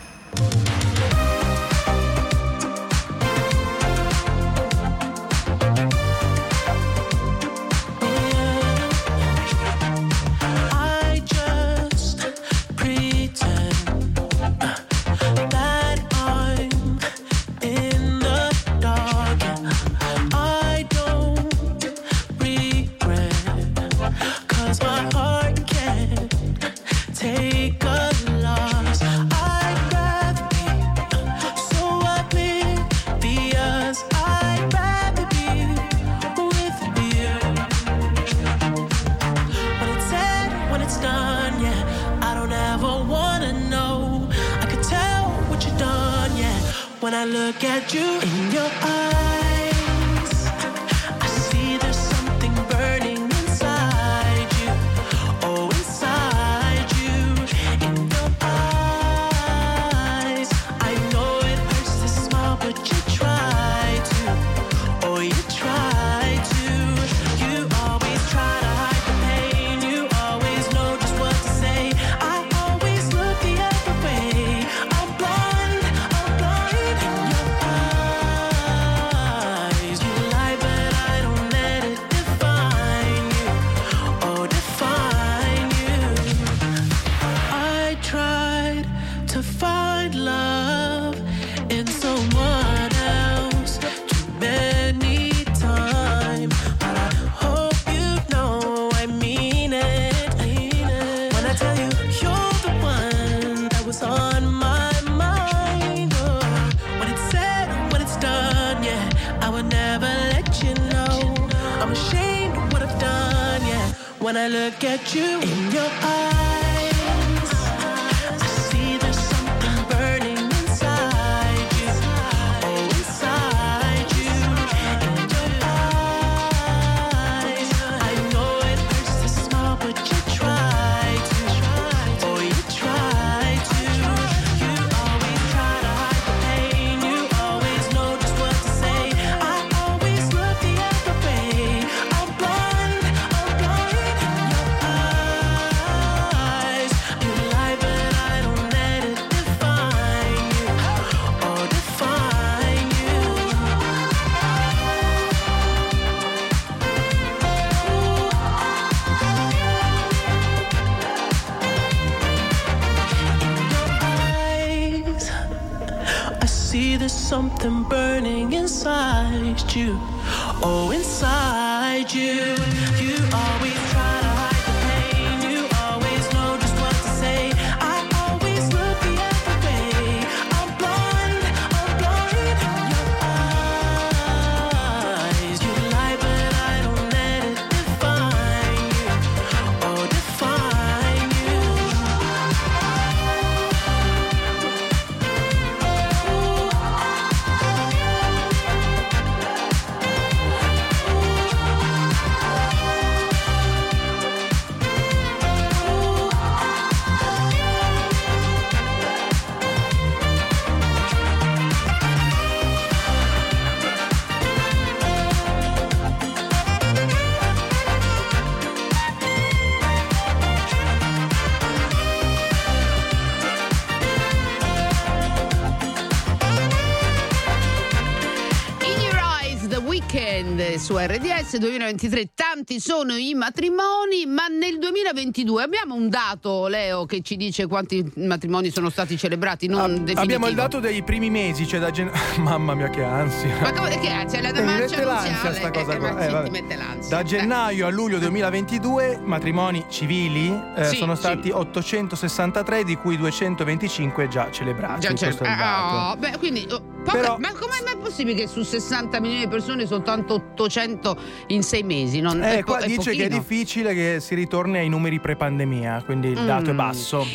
Su 230.88 230.96
RDS 230.98 231.58
2023 231.58 232.30
tanti 232.34 232.80
sono 232.80 233.18
i 233.18 233.34
matrimoni 233.34 234.26
ma 234.26 234.48
nel 234.48 234.78
2022 234.80 235.62
abbiamo 235.62 235.96
un 235.96 236.08
dato 236.08 236.68
Leo 236.68 237.06
che 237.06 237.20
ci 237.22 237.36
dice 237.36 237.68
quanti 237.68 238.10
matrimoni 238.16 238.72
sono 238.72 238.90
stati 238.90 239.18
celebrati 239.18 239.68
non 239.68 239.90
definitivo 240.06 240.22
Abbiamo 240.22 240.48
il 240.48 240.56
dato 240.56 240.80
dei 240.80 241.04
primi 241.04 241.30
mesi, 241.30 241.68
cioè 241.68 241.82
da 241.82 241.92
gen- 241.92 242.10
Mamma 242.40 242.74
mia 242.74 242.90
che 242.90 243.04
ansia. 243.04 243.54
ma 243.60 243.74
come 243.74 244.00
che 244.00 244.08
anzi 244.10 244.40
la 244.40 244.48
Eh, 244.54 244.62
marcia 244.62 245.04
l'ansia 245.04 245.54
sta 245.56 245.72
cosa 245.72 245.94
eh, 245.94 245.98
qua. 245.98 246.20
Eh, 246.20 246.24
sì, 246.26 246.32
vabbè. 246.32 246.44
ti 246.46 246.52
mette 246.52 246.76
l'ansia 246.78 247.18
Da 247.18 247.24
gennaio 247.24 247.86
a 247.86 247.90
luglio 247.90 248.18
2022 248.20 249.20
matrimoni 249.26 249.84
civili 249.90 250.58
eh, 250.78 250.86
Sì, 250.86 250.96
sono 250.96 251.16
sì. 251.16 251.22
stati 251.22 251.50
863 251.50 252.86
di 252.86 252.96
cui 252.96 253.18
225 253.18 254.28
già 254.30 254.50
celebrati. 254.52 255.02
Già 255.02 255.12
dato. 255.32 255.44
ah, 255.44 256.16
beh, 256.18 256.38
quindi, 256.38 256.66
oh, 256.72 256.96
poca- 257.12 257.18
Però- 257.20 257.38
ma 257.39 257.51
com'è 257.53 257.82
mai 257.84 257.97
possibile 257.97 258.36
che 258.36 258.47
su 258.47 258.64
60 258.64 259.20
milioni 259.20 259.43
di 259.43 259.47
persone 259.49 259.86
soltanto 259.86 260.34
800 260.36 261.18
in 261.47 261.64
sei 261.64 261.84
mesi? 261.84 262.20
Non, 262.20 262.43
Eh, 262.43 262.58
è 262.58 262.60
po- 262.60 262.74
qua 262.74 262.80
è 262.80 262.88
dice 262.88 263.12
che 263.12 263.24
è 263.24 263.28
pochino. 263.30 263.38
difficile 263.39 263.93
che 263.93 264.18
si 264.20 264.36
ritorni 264.36 264.78
ai 264.78 264.89
numeri 264.89 265.20
pre-pandemia, 265.20 266.03
quindi 266.05 266.30
il 266.30 266.45
dato 266.45 266.70
è 266.70 266.74
Mm. 266.74 266.78
basso. 266.78 267.26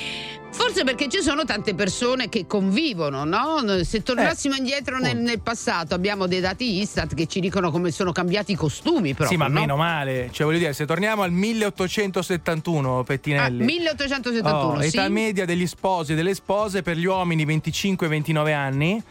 Forse 0.54 0.84
perché 0.84 1.08
ci 1.08 1.22
sono 1.22 1.44
tante 1.44 1.74
persone 1.74 2.28
che 2.28 2.46
convivono, 2.46 3.24
no? 3.24 3.62
Se 3.84 4.02
tornassimo 4.02 4.54
indietro 4.54 4.98
nel, 4.98 5.16
nel 5.16 5.40
passato, 5.40 5.94
abbiamo 5.94 6.26
dei 6.26 6.40
dati 6.40 6.78
Istat 6.82 7.14
che 7.14 7.26
ci 7.26 7.40
dicono 7.40 7.70
come 7.70 7.90
sono 7.90 8.12
cambiati 8.12 8.52
i 8.52 8.54
costumi 8.54 9.14
proprio. 9.14 9.28
sì, 9.28 9.36
ma 9.36 9.46
no? 9.48 9.60
meno 9.60 9.76
male. 9.76 10.28
Cioè, 10.30 10.44
voglio 10.44 10.58
dire, 10.58 10.74
se 10.74 10.84
torniamo 10.84 11.22
al 11.22 11.32
1871, 11.32 12.98
Ah, 12.98 13.04
Pettinelli. 13.04 13.64
1871, 13.64 14.74
Oh, 14.74 14.80
sì. 14.82 14.88
età 14.88 15.08
media 15.08 15.46
degli 15.46 15.66
sposi 15.66 16.12
e 16.12 16.14
delle 16.14 16.34
spose 16.34 16.82
per 16.82 16.96
gli 16.98 17.06
uomini 17.06 17.46
25 17.46 18.06
e 18.06 18.10
29 18.10 18.52
anni. 18.52 19.02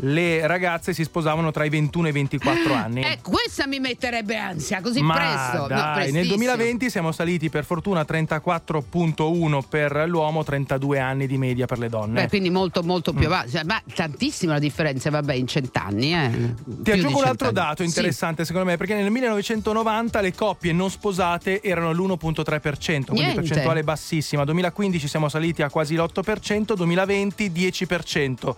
Le 0.00 0.46
ragazze 0.46 0.92
si 0.92 1.04
sposavano 1.04 1.50
tra 1.50 1.64
i 1.64 1.70
21 1.70 2.06
e 2.06 2.10
i 2.10 2.12
24 2.12 2.74
anni. 2.74 3.00
Eh, 3.02 3.18
questa 3.22 3.66
mi 3.66 3.80
metterebbe 3.80 4.36
ansia, 4.36 4.80
così 4.82 5.00
Ma 5.00 5.14
presto. 5.14 5.60
No, 5.62 5.66
dai, 5.68 5.78
nel 5.78 5.94
prestissimo. 5.94 6.34
2020 6.34 6.90
siamo 6.90 7.12
saliti 7.12 7.48
per 7.48 7.64
fortuna 7.64 8.00
a 8.00 8.06
34.1 8.06 9.62
per 9.68 10.04
l'uomo, 10.06 10.44
32 10.44 10.98
anni 10.98 11.26
di 11.26 11.38
media 11.38 11.64
per 11.66 11.78
le 11.78 11.88
donne. 11.88 12.22
Beh, 12.22 12.28
quindi 12.28 12.50
molto 12.50 12.82
molto 12.82 13.12
più 13.12 13.22
Mm. 13.28 13.32
avanti. 13.32 13.60
Ma 13.64 13.82
tantissima 13.94 14.52
la 14.54 14.58
differenza, 14.58 15.08
vabbè, 15.10 15.34
in 15.34 15.46
cent'anni. 15.46 16.14
Eh. 16.14 16.30
Ti 16.30 16.72
Più 16.82 16.92
aggiungo 16.92 17.18
un 17.18 17.24
altro 17.24 17.50
dato 17.50 17.82
Sì. 17.82 17.88
interessante 17.88 18.44
secondo 18.44 18.68
me, 18.68 18.76
perché 18.76 18.94
nel 18.94 19.10
1990 19.10 20.20
le 20.20 20.34
coppie 20.34 20.72
non 20.72 20.90
sposate 20.90 21.62
erano 21.62 21.92
l'1.3%, 21.92 23.12
quindi 23.12 23.22
Niente. 23.32 23.40
percentuale 23.40 23.82
bassissima. 23.82 24.44
2015 24.44 25.08
siamo 25.08 25.28
saliti 25.30 25.62
a 25.62 25.70
quasi 25.70 25.94
l'8%, 25.96 26.74
2020 26.74 27.50
10% 27.50 28.56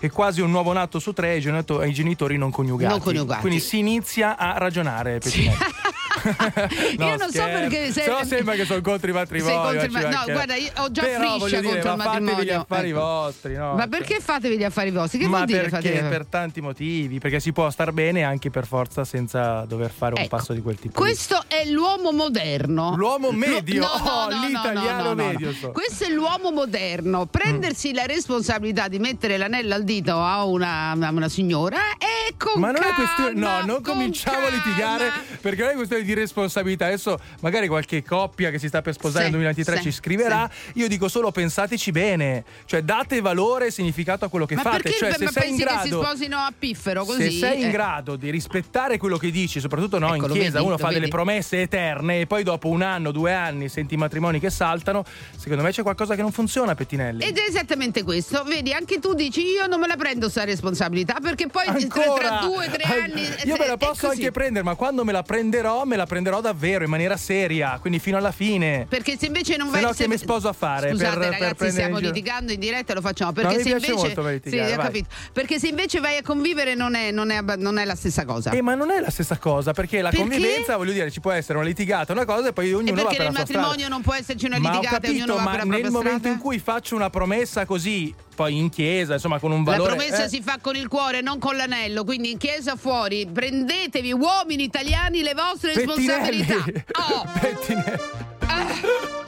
e 0.00 0.10
quasi 0.10 0.40
un 0.40 0.50
nuovo 0.50 0.72
nato 0.80 0.98
su 0.98 1.12
tre 1.12 1.32
ai 1.34 1.92
genitori 1.92 2.36
non 2.36 2.50
coniugati. 2.50 2.92
Non 2.92 3.00
coniugati. 3.00 3.40
Quindi 3.40 3.60
si 3.60 3.78
inizia 3.78 4.36
a 4.36 4.58
ragionare, 4.58 5.18
Pettinelli. 5.18 5.56
No, 7.00 7.06
io 7.06 7.16
non 7.16 7.30
so 7.30 7.30
scherzo. 7.30 7.58
perché 7.60 7.92
se, 7.92 8.06
no 8.06 8.24
sembra 8.24 8.54
che 8.54 8.64
sono 8.64 8.80
contro 8.80 9.10
i 9.10 9.12
matrimoni. 9.12 9.52
Sei 9.52 9.60
contro 9.62 9.80
i 9.84 9.88
ci 9.88 9.90
ma- 9.90 10.08
no, 10.08 10.32
guarda, 10.32 10.54
io 10.54 10.70
ho 10.76 10.90
già 10.90 11.02
Però, 11.02 11.38
friscia 11.38 11.60
dire, 11.60 11.72
contro 11.72 11.90
il 11.90 11.96
ma 11.96 12.02
fatevi 12.04 12.24
gli 12.24 12.28
matrimonio. 12.30 12.60
affari 12.60 12.88
Ecco. 12.90 12.98
vostri, 13.00 13.54
no? 13.54 13.72
Ma 13.74 13.78
Cioè. 13.80 13.88
perché 13.88 14.20
fatevi 14.20 14.56
gli 14.58 14.64
affari 14.64 14.90
vostri? 14.90 15.18
Che 15.18 15.26
Ma 15.26 15.36
vuol 15.36 15.46
dire 15.46 15.68
perché? 15.68 15.90
Per 16.08 16.26
tanti 16.26 16.60
motivi, 16.60 17.18
perché 17.18 17.40
si 17.40 17.52
può 17.52 17.70
star 17.70 17.92
bene 17.92 18.22
anche 18.24 18.50
per 18.50 18.66
forza 18.66 19.04
senza 19.04 19.64
dover 19.66 19.90
fare 19.90 20.14
un 20.14 20.20
Ecco, 20.20 20.36
passo 20.36 20.52
di 20.52 20.60
quel 20.62 20.76
tipo. 20.76 21.02
lì. 21.02 21.08
Questo 21.10 21.42
è 21.46 21.64
l'uomo 21.66 22.12
moderno. 22.12 22.94
L'uomo 22.96 23.30
medio, 23.32 23.80
no, 23.82 23.88
no, 24.04 24.10
oh, 24.10 24.28
no, 24.30 24.36
no, 24.40 24.46
l'italiano 24.46 25.02
no, 25.02 25.14
no, 25.14 25.14
no. 25.14 25.28
medio. 25.28 25.52
so. 25.52 25.70
Questo 25.70 26.04
è 26.04 26.08
l'uomo 26.10 26.50
moderno. 26.50 27.26
Prendersi 27.26 27.92
la 27.92 28.06
responsabilità 28.06 28.88
di 28.88 28.98
mettere 28.98 29.36
l'anello 29.36 29.74
al 29.74 29.84
dito 29.84 30.18
a 30.20 30.44
una, 30.44 30.90
a 30.90 31.10
una 31.10 31.28
signora 31.28 31.78
e 31.98 32.34
con 32.36 32.60
Ma 32.60 32.68
non 32.68 32.76
è 32.76 32.80
calma, 32.80 32.94
questione, 32.94 33.32
no, 33.38 33.64
non 33.64 33.82
cominciamo 33.82 34.46
a 34.46 34.50
litigare 34.50 35.10
perché 35.40 35.62
non 35.62 35.70
è 35.72 35.74
questione 35.74 36.02
di 36.02 36.09
responsabilità. 36.14 36.86
Adesso 36.86 37.18
magari 37.40 37.68
qualche 37.68 38.02
coppia 38.04 38.50
che 38.50 38.58
si 38.58 38.68
sta 38.68 38.82
per 38.82 38.94
sposare 38.94 39.26
Sì, 39.26 39.30
nel 39.30 39.40
2023 39.40 39.76
sì, 39.76 39.82
ci 39.82 39.90
scriverà. 39.92 40.50
Io 40.74 40.88
dico 40.88 41.08
solo 41.08 41.30
pensateci 41.30 41.90
bene, 41.90 42.44
cioè 42.66 42.82
date 42.82 43.20
valore 43.20 43.66
e 43.66 43.70
significato 43.70 44.24
a 44.24 44.28
quello 44.28 44.46
che 44.46 44.54
Ma 44.56 44.62
fate. 44.62 44.82
perché 44.82 44.98
cioè, 44.98 45.10
se 45.12 45.16
sei 45.18 45.28
pensi 45.32 45.48
in 45.48 45.56
che 45.56 45.78
si 45.82 45.88
grado 45.88 46.02
sposino 46.04 46.36
a 46.38 46.52
piffero 46.56 47.04
così? 47.04 47.22
Se 47.22 47.38
sei 47.38 47.60
in 47.62 47.68
Eh. 47.68 47.70
grado 47.70 48.16
di 48.16 48.30
rispettare 48.30 48.98
quello 48.98 49.16
che 49.18 49.30
dici, 49.30 49.60
soprattutto 49.60 49.98
no, 49.98 50.08
in 50.14 50.22
Ecco, 50.24 50.32
chiesa, 50.32 50.58
vedi, 50.58 50.64
uno 50.66 50.78
fa 50.78 50.88
delle 50.88 50.98
vedi. 51.00 51.10
promesse 51.10 51.60
eterne 51.62 52.20
e 52.20 52.26
poi 52.26 52.42
dopo 52.42 52.68
un 52.68 52.82
anno, 52.82 53.10
due 53.10 53.32
anni 53.32 53.68
senti 53.68 53.94
i 53.94 53.96
matrimoni 53.96 54.38
che 54.40 54.50
saltano, 54.50 55.04
secondo 55.36 55.62
me 55.62 55.70
c'è 55.70 55.82
qualcosa 55.82 56.14
che 56.14 56.22
non 56.22 56.32
funziona, 56.32 56.74
Pettinelli. 56.74 57.22
Ed 57.24 57.36
è 57.38 57.44
esattamente 57.48 58.02
questo, 58.02 58.42
vedi, 58.44 58.72
anche 58.72 58.98
tu 58.98 59.14
dici 59.14 59.42
io 59.42 59.66
non 59.66 59.80
me 59.80 59.86
la 59.86 59.96
prendo 59.96 60.28
sta 60.28 60.44
responsabilità 60.44 61.18
perché 61.22 61.46
poi 61.48 61.64
tra- 61.64 61.74
tra 61.74 62.02
Ancora? 62.04 62.38
due 62.42 62.66
o 62.66 62.70
tre 62.70 62.82
anni... 62.84 63.22
Io 63.44 63.56
me 63.58 63.66
la 63.66 63.74
è 63.74 63.76
posso 63.76 64.08
anche 64.08 64.30
prendere, 64.30 64.64
ma 64.64 64.74
quando 64.74 65.04
me 65.04 65.12
la 65.12 65.22
prenderò, 65.22 65.84
me 65.84 65.96
la 65.96 65.99
prenderò 66.06 66.40
davvero, 66.40 66.84
in 66.84 66.90
maniera 66.90 67.16
seria, 67.16 67.78
quindi 67.80 67.98
fino 67.98 68.16
alla 68.16 68.32
fine. 68.32 68.86
Perché 68.88 69.16
se 69.18 69.26
invece 69.26 69.56
non 69.56 69.66
Se 69.68 69.72
vai 69.72 69.82
no 69.82 69.90
che 69.92 70.08
mi 70.08 70.16
sposo 70.18 70.48
a 70.48 70.52
fare? 70.52 70.90
Scusate, 70.90 71.10
per, 71.10 71.18
per 71.18 71.30
ragazzi, 71.30 71.54
prendere 71.54 71.70
stiamo 71.70 71.98
in 71.98 72.04
litigando 72.04 72.52
in 72.52 72.60
diretta 72.60 72.94
lo 72.94 73.00
facciamo. 73.00 73.30
No, 73.30 73.40
Perché 73.40 73.56
mi 73.56 73.62
se 73.62 73.68
piace 73.70 73.86
invece. 73.92 74.06
molto 74.14 74.28
litigare, 74.30 74.68
sì, 74.68 74.74
ho 74.74 74.80
capito. 74.82 75.08
Perché 75.32 75.58
se 75.58 75.68
invece 75.68 76.00
vai 76.00 76.16
a 76.16 76.22
convivere 76.22 76.74
non 76.74 76.94
è, 76.94 77.10
non 77.10 77.30
è 77.30 77.40
non 77.56 77.78
è 77.78 77.84
la 77.84 77.94
stessa 77.94 78.24
cosa. 78.24 78.50
Eh, 78.50 78.62
ma 78.62 78.74
non 78.74 78.90
è 78.90 79.00
la 79.00 79.10
stessa 79.10 79.38
cosa, 79.38 79.72
perché 79.72 80.00
la 80.02 80.10
Perché? 80.10 80.24
convivenza, 80.26 80.76
voglio 80.76 80.92
dire, 80.92 81.10
ci 81.10 81.20
può 81.20 81.30
essere 81.32 81.58
una 81.58 81.66
litigata, 81.66 82.12
una 82.12 82.24
cosa, 82.24 82.48
e 82.48 82.52
poi 82.52 82.72
ognuno 82.72 82.88
E 82.88 82.92
va 82.92 83.02
perché 83.02 83.16
per 83.16 83.24
la 83.24 83.30
nel 83.30 83.36
sua 83.36 83.44
strada. 83.46 83.60
matrimonio 83.66 83.88
non 83.94 84.02
può 84.02 84.14
esserci 84.14 84.46
una 84.46 84.58
Ma 84.58 84.68
ho 84.68 84.72
litigata 84.80 85.06
e 85.06 85.10
ognuno 85.10 85.26
capito, 85.26 85.34
va 85.36 85.42
ma 85.42 85.50
per 85.50 85.58
la 85.58 85.64
nel 85.64 85.80
propria 85.80 85.90
momento 85.90 86.18
strada? 86.18 86.34
in 86.36 86.40
cui 86.42 86.58
faccio 86.58 86.94
una 86.94 87.10
promessa 87.10 87.64
così, 87.64 88.14
poi 88.34 88.56
in 88.56 88.68
chiesa, 88.70 89.14
insomma, 89.14 89.38
con 89.38 89.52
un 89.52 89.64
La 89.64 89.72
valore. 89.72 89.94
promessa 89.96 90.24
eh, 90.24 90.28
si 90.28 90.40
fa 90.42 90.58
con 90.60 90.76
il 90.76 90.88
cuore, 90.88 91.20
non 91.20 91.38
con 91.38 91.56
l'anello. 91.56 92.04
Quindi 92.04 92.30
in 92.32 92.38
chiesa 92.38 92.76
fuori, 92.76 93.26
prendetevi, 93.32 94.12
uomini 94.12 94.62
italiani, 94.64 95.22
le 95.22 95.34
vostre 95.34 95.72
Pettinelli. 95.72 96.06
responsabilità. 96.06 96.88
Oh, 97.00 97.26
Pettinelli. 97.40 97.98
ah, 98.46 98.66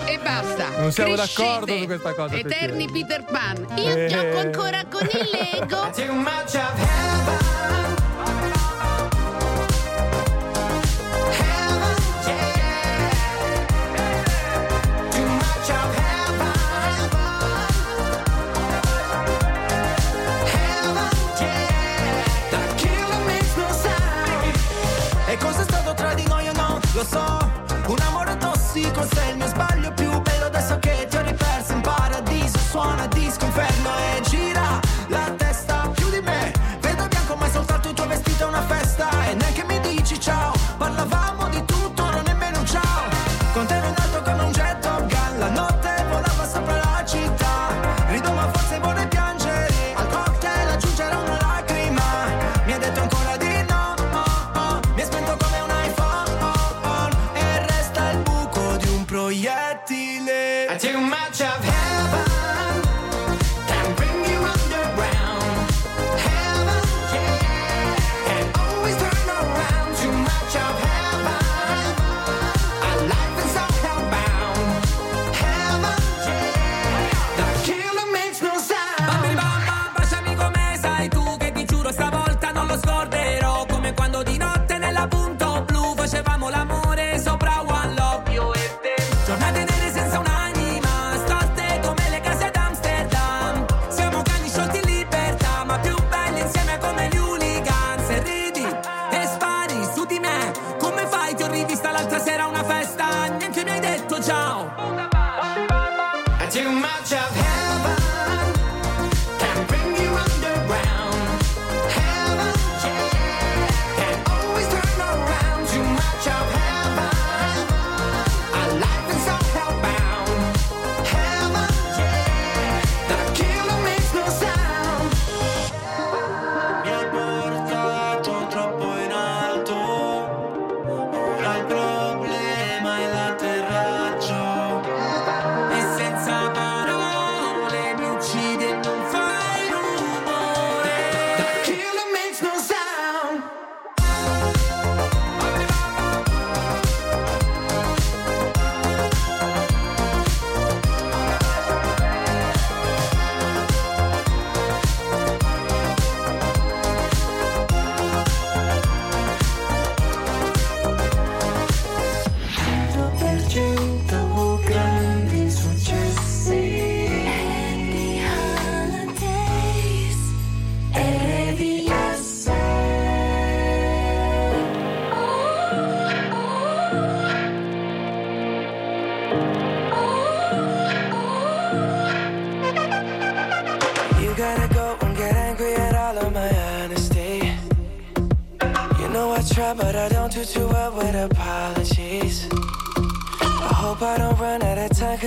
e 0.07 0.19
basta. 0.19 0.69
Non 0.79 0.93
siamo 0.93 1.15
Crescete. 1.15 1.43
d'accordo 1.43 1.79
su 1.79 1.85
questa 1.87 2.15
cosa, 2.15 2.35
Eterni 2.37 2.89
Peter 2.91 3.25
Pan. 3.25 3.67
Io 3.77 3.97
Eh. 3.97 4.07
gioco 4.09 4.39
ancora 4.39 4.85
con 4.91 5.09
il 5.11 5.31
Lego. 5.31 5.91
Lo 27.03 27.09
so, 27.09 27.51
un 27.89 27.99
amore 27.99 28.37
tossico 28.37 29.05
se 29.13 29.31
il 29.31 29.37
mio 29.37 29.49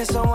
so 0.06 0.35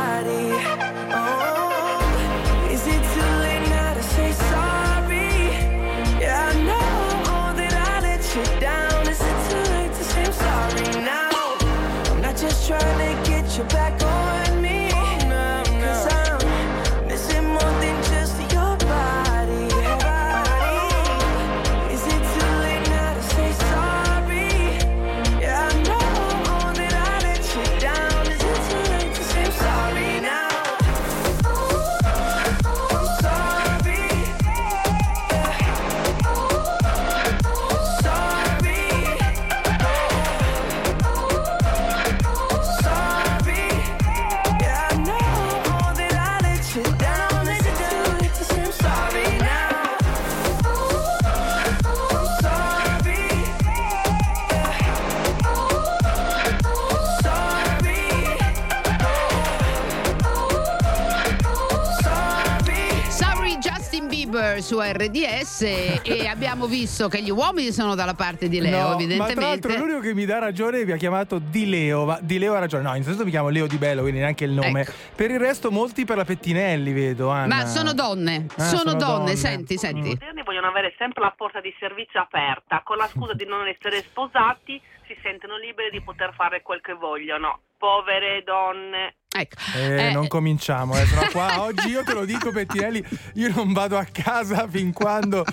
Su 64.71 64.79
RDS 64.79 65.61
e 65.63 66.27
abbiamo 66.31 66.65
visto 66.65 67.09
che 67.09 67.21
gli 67.21 67.29
uomini 67.29 67.73
sono 67.73 67.93
dalla 67.93 68.13
parte 68.13 68.47
di 68.47 68.61
Leo, 68.61 68.71
No, 68.71 68.77
Ma 68.77 68.93
tra 68.95 69.03
evidentemente. 69.03 69.41
l'altro 69.41 69.75
l'unico 69.75 69.99
che 69.99 70.13
mi 70.13 70.23
dà 70.23 70.39
ragione 70.39 70.85
mi 70.85 70.93
ha 70.93 70.95
chiamato 70.95 71.39
Di 71.39 71.67
Leo. 71.67 72.05
Ma 72.05 72.19
Di 72.21 72.39
Leo 72.39 72.53
ha 72.53 72.59
ragione. 72.59 72.83
No, 72.83 72.89
innanzitutto 72.91 73.25
mi 73.25 73.31
chiamo 73.31 73.49
Leo 73.49 73.67
Di 73.67 73.75
Bello, 73.77 74.01
quindi 74.01 74.19
neanche 74.21 74.45
il 74.45 74.51
nome. 74.51 74.87
Per 75.13 75.29
il 75.29 75.39
resto, 75.39 75.71
molti 75.71 76.05
per 76.05 76.15
la 76.15 76.23
Pettinelli, 76.23 76.93
vedo. 76.93 77.27
Anna. 77.29 77.53
Ma 77.55 77.65
sono 77.65 77.91
donne, 77.93 78.45
Ah, 78.55 78.63
sono, 78.63 78.77
sono 78.77 78.93
donne. 78.93 79.15
donne. 79.17 79.35
senti, 79.35 79.77
senti. 79.77 80.07
moderni 80.07 80.41
vogliono 80.43 80.67
avere 80.67 80.93
sempre 80.97 81.21
la 81.21 81.33
porta 81.35 81.59
di 81.59 81.73
servizio 81.77 82.21
aperta, 82.21 82.81
con 82.85 82.95
la 82.95 83.07
scusa 83.07 83.33
di 83.33 83.45
non 83.45 83.67
essere 83.67 83.97
sposati 84.03 84.81
si 85.05 85.17
sentono 85.21 85.57
liberi 85.57 85.89
di 85.91 86.01
poter 86.01 86.33
fare 86.33 86.61
quel 86.61 86.79
che 86.79 86.93
vogliono. 86.93 87.59
Povere 87.77 88.41
donne. 88.45 89.15
Ecco. 89.33 89.55
Eh, 89.77 90.11
non 90.11 90.27
cominciamo, 90.27 90.93
eh, 90.97 91.05
sennò 91.05 91.29
qua 91.31 91.61
oggi 91.63 91.87
io 91.87 92.03
te 92.03 92.13
lo 92.13 92.25
dico 92.25 92.51
Pettinelli, 92.51 93.03
io 93.35 93.53
non 93.55 93.71
vado 93.71 93.97
a 93.97 94.05
casa 94.11 94.67
fin 94.67 94.91
quando 94.91 95.45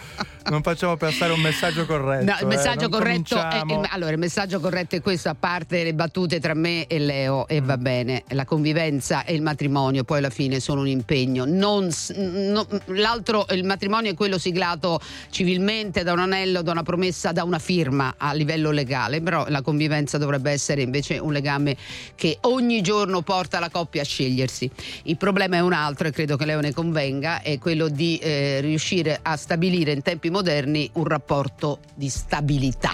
non 0.51 0.63
facciamo 0.63 0.97
passare 0.97 1.33
un 1.33 1.41
messaggio 1.41 1.87
corretto. 1.87 2.25
No, 2.25 2.37
il 2.39 2.43
eh, 2.43 2.47
messaggio 2.47 2.89
non 2.89 2.91
corretto 2.91 3.37
è, 3.37 3.63
il, 3.67 3.89
allora, 3.91 4.11
il 4.13 4.19
messaggio 4.19 4.61
corretto 4.61 4.97
è 4.97 5.01
questo, 5.01 5.29
a 5.29 5.35
parte 5.35 5.83
le 5.83 5.95
battute 5.95 6.41
tra 6.41 6.55
me 6.55 6.87
e 6.87 6.99
Leo, 6.99 7.47
e 7.49 7.61
va 7.61 7.77
bene, 7.77 8.25
la 8.29 8.45
convivenza 8.45 9.25
e 9.25 9.35
il 9.35 9.43
matrimonio 9.43 10.05
poi 10.05 10.19
alla 10.19 10.31
fine 10.31 10.61
sono 10.61 10.81
un 10.81 10.89
impegno. 10.89 11.45
Non 11.47 11.89
no- 12.17 12.67
l'altro, 12.87 13.47
il 13.51 13.65
matrimonio 13.65 14.11
è 14.11 14.15
quello 14.15 14.39
siglato 14.39 15.01
civilmente 15.31 16.03
da 16.03 16.13
un 16.13 16.21
anello, 16.21 16.63
da 16.63 16.73
una 16.73 16.83
promessa, 16.83 17.33
da 17.33 17.45
una 17.45 17.59
firma 17.59 18.15
a 18.17 18.33
livello 18.33 18.71
legale, 18.71 19.21
però 19.21 19.47
la 19.49 19.63
convivenza 19.63 20.19
dovrebbe 20.19 20.51
essere 20.51 20.83
invece 20.83 21.19
un 21.19 21.33
legame 21.33 21.77
che 22.15 22.39
ogni 22.43 22.81
giorno 22.81 23.23
porta 23.23 23.59
la 23.59 23.71
coppia 23.71 24.03
a 24.03 24.05
scegliersi. 24.05 24.71
Il 25.05 25.17
problema 25.17 25.57
è 25.57 25.61
un 25.61 25.73
altro 25.73 26.09
e 26.09 26.11
credo 26.11 26.37
che 26.37 26.45
Leo 26.45 26.61
ne 26.61 26.73
convenga, 26.73 27.43
è 27.43 27.59
quello 27.59 27.89
di 27.89 28.19
eh, 28.19 28.61
riuscire 28.61 29.19
a 29.21 29.37
stabilire 29.37 29.93
in 29.93 30.03
tempi 30.03 30.31
moderni 30.39 30.89
un 30.95 31.05
rapporto 31.05 31.81
di 31.95 32.09
stabilità. 32.09 32.93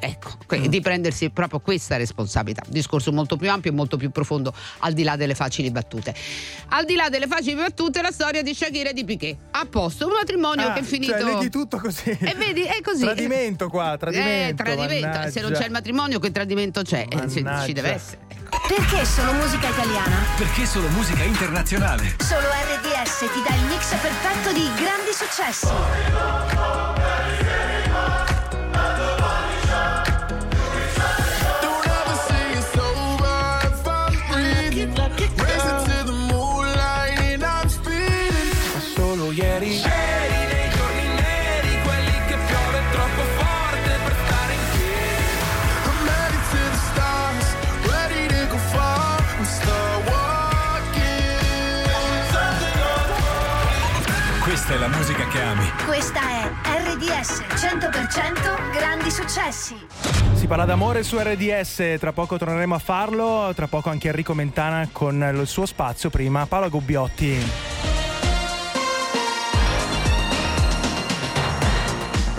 Ecco, 0.00 0.32
que- 0.46 0.68
di 0.68 0.80
prendersi 0.80 1.30
proprio 1.30 1.60
questa 1.60 1.96
responsabilità. 1.96 2.62
Un 2.66 2.72
discorso 2.72 3.12
molto 3.12 3.36
più 3.36 3.48
ampio 3.48 3.70
e 3.70 3.74
molto 3.74 3.96
più 3.96 4.10
profondo, 4.10 4.52
al 4.78 4.92
di 4.92 5.04
là 5.04 5.14
delle 5.14 5.36
facili 5.36 5.70
battute. 5.70 6.12
Al 6.70 6.84
di 6.84 6.96
là 6.96 7.08
delle 7.08 7.28
facili 7.28 7.54
battute, 7.54 8.02
la 8.02 8.10
storia 8.10 8.42
di 8.42 8.52
Shakira 8.54 8.90
e 8.90 8.92
di 8.92 9.04
Piquet. 9.04 9.36
A 9.52 9.66
posto, 9.70 10.06
un 10.06 10.14
matrimonio 10.14 10.66
Ah, 10.68 10.72
che 10.72 10.80
è 10.80 10.82
finito. 10.82 11.12
Cioè, 11.12 11.22
leggi 11.22 11.48
tutto 11.48 11.78
così. 11.78 12.10
E 12.10 12.34
vedi, 12.36 12.62
è 12.62 12.80
così. 12.82 13.02
Tradimento 13.04 13.68
qua, 13.68 13.96
tradimento. 13.96 14.62
Eh, 14.62 14.64
tradimento. 14.66 15.30
Se 15.30 15.40
non 15.40 15.52
c'è 15.52 15.64
il 15.66 15.70
matrimonio, 15.70 16.18
che 16.18 16.32
tradimento 16.32 16.82
c'è? 16.82 17.06
Eh, 17.08 17.28
ci 17.28 17.72
deve 17.72 17.92
essere. 17.92 18.18
Perché 18.50 19.04
solo 19.04 19.32
musica 19.32 19.68
italiana? 19.68 20.16
Perché 20.36 20.66
solo 20.66 20.88
musica 20.88 21.22
internazionale? 21.22 22.16
Solo 22.18 22.48
RDS 22.48 23.18
ti 23.18 23.42
dà 23.46 23.54
il 23.54 23.64
mix 23.66 23.94
perfetto 23.96 24.52
di 24.52 24.68
grandi 24.74 25.12
successi. 25.12 26.99
RDS 57.10 57.42
100% 57.56 58.70
grandi 58.72 59.10
successi. 59.10 59.74
Si 60.34 60.46
parla 60.46 60.64
d'amore 60.64 61.02
su 61.02 61.18
RDS, 61.18 61.96
tra 61.98 62.12
poco 62.12 62.38
torneremo 62.38 62.76
a 62.76 62.78
farlo, 62.78 63.52
tra 63.54 63.66
poco 63.66 63.90
anche 63.90 64.08
Enrico 64.08 64.32
Mentana 64.32 64.88
con 64.92 65.20
il 65.34 65.46
suo 65.48 65.66
spazio, 65.66 66.08
prima 66.08 66.46
Paolo 66.46 66.70
Gubbiotti. 66.70 67.89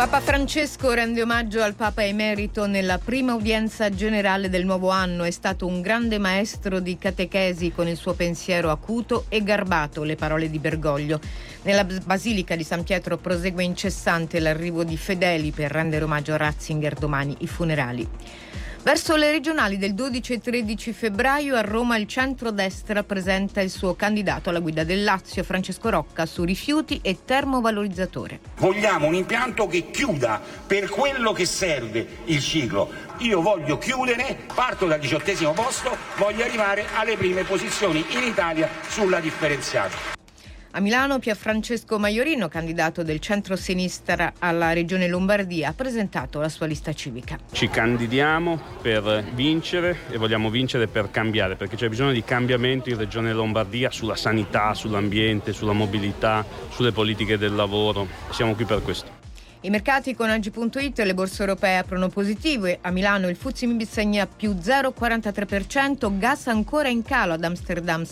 Papa 0.01 0.19
Francesco 0.19 0.91
rende 0.93 1.21
omaggio 1.21 1.61
al 1.61 1.75
Papa 1.75 2.03
emerito 2.03 2.65
nella 2.65 2.97
prima 2.97 3.35
udienza 3.35 3.91
generale 3.91 4.49
del 4.49 4.65
nuovo 4.65 4.89
anno. 4.89 5.25
È 5.25 5.29
stato 5.29 5.67
un 5.67 5.79
grande 5.79 6.17
maestro 6.17 6.79
di 6.79 6.97
catechesi 6.97 7.71
con 7.71 7.87
il 7.87 7.95
suo 7.95 8.13
pensiero 8.13 8.71
acuto 8.71 9.25
e 9.29 9.43
garbato, 9.43 10.01
le 10.01 10.15
parole 10.15 10.49
di 10.49 10.57
Bergoglio. 10.57 11.19
Nella 11.61 11.83
Basilica 11.83 12.55
di 12.55 12.63
San 12.63 12.83
Pietro 12.83 13.17
prosegue 13.17 13.63
incessante 13.63 14.39
l'arrivo 14.39 14.83
di 14.83 14.97
fedeli 14.97 15.51
per 15.51 15.69
rendere 15.69 16.03
omaggio 16.03 16.33
a 16.33 16.37
Ratzinger 16.37 16.95
domani 16.95 17.35
i 17.41 17.47
funerali. 17.47 18.09
Verso 18.83 19.15
le 19.15 19.29
regionali 19.29 19.77
del 19.77 19.93
12 19.93 20.33
e 20.33 20.39
13 20.39 20.91
febbraio 20.91 21.55
a 21.55 21.61
Roma 21.61 21.97
il 21.97 22.07
centrodestra 22.07 23.03
presenta 23.03 23.61
il 23.61 23.69
suo 23.69 23.93
candidato 23.93 24.49
alla 24.49 24.59
guida 24.59 24.83
del 24.83 25.03
Lazio, 25.03 25.43
Francesco 25.43 25.91
Rocca, 25.91 26.25
su 26.25 26.43
rifiuti 26.43 26.99
e 27.03 27.19
termovalorizzatore. 27.23 28.39
Vogliamo 28.57 29.05
un 29.05 29.13
impianto 29.13 29.67
che 29.67 29.91
chiuda 29.91 30.41
per 30.65 30.89
quello 30.89 31.31
che 31.31 31.45
serve 31.45 32.07
il 32.25 32.41
ciclo. 32.41 32.89
Io 33.19 33.39
voglio 33.43 33.77
chiudere, 33.77 34.35
parto 34.51 34.87
dal 34.87 34.99
diciottesimo 34.99 35.53
posto, 35.53 35.95
voglio 36.17 36.43
arrivare 36.43 36.85
alle 36.95 37.15
prime 37.17 37.43
posizioni 37.43 38.03
in 38.09 38.23
Italia 38.23 38.67
sulla 38.87 39.19
differenziata. 39.19 40.20
A 40.73 40.79
Milano 40.79 41.19
Pierfrancesco 41.19 41.99
Maiorino, 41.99 42.47
candidato 42.47 43.03
del 43.03 43.19
centro-sinistra 43.19 44.35
alla 44.39 44.71
Regione 44.71 45.09
Lombardia, 45.09 45.67
ha 45.67 45.73
presentato 45.73 46.39
la 46.39 46.47
sua 46.47 46.65
lista 46.65 46.93
civica. 46.93 47.37
Ci 47.51 47.67
candidiamo 47.67 48.57
per 48.81 49.25
vincere 49.33 49.97
e 50.09 50.17
vogliamo 50.17 50.49
vincere 50.49 50.87
per 50.87 51.11
cambiare, 51.11 51.57
perché 51.57 51.75
c'è 51.75 51.89
bisogno 51.89 52.13
di 52.13 52.23
cambiamento 52.23 52.89
in 52.89 52.97
Regione 52.97 53.33
Lombardia 53.33 53.91
sulla 53.91 54.15
sanità, 54.15 54.73
sull'ambiente, 54.73 55.51
sulla 55.51 55.73
mobilità, 55.73 56.45
sulle 56.69 56.93
politiche 56.93 57.37
del 57.37 57.53
lavoro. 57.53 58.07
Siamo 58.29 58.55
qui 58.55 58.63
per 58.63 58.81
questo. 58.81 59.19
I 59.63 59.69
mercati 59.69 60.15
con 60.15 60.27
Agi.it 60.27 60.97
e 60.97 61.05
le 61.05 61.13
borse 61.13 61.41
europee 61.41 61.77
aprono 61.77 62.09
positive. 62.09 62.79
A 62.81 62.89
Milano 62.89 63.29
il 63.29 63.35
Fuzzi 63.35 63.67
Mib 63.67 63.83
segna 63.83 64.25
più 64.25 64.53
0,43%, 64.53 66.17
gas 66.17 66.47
ancora 66.47 66.87
in 66.87 67.03
calo 67.03 67.33
ad 67.33 67.43
Amsterdam 67.43 68.03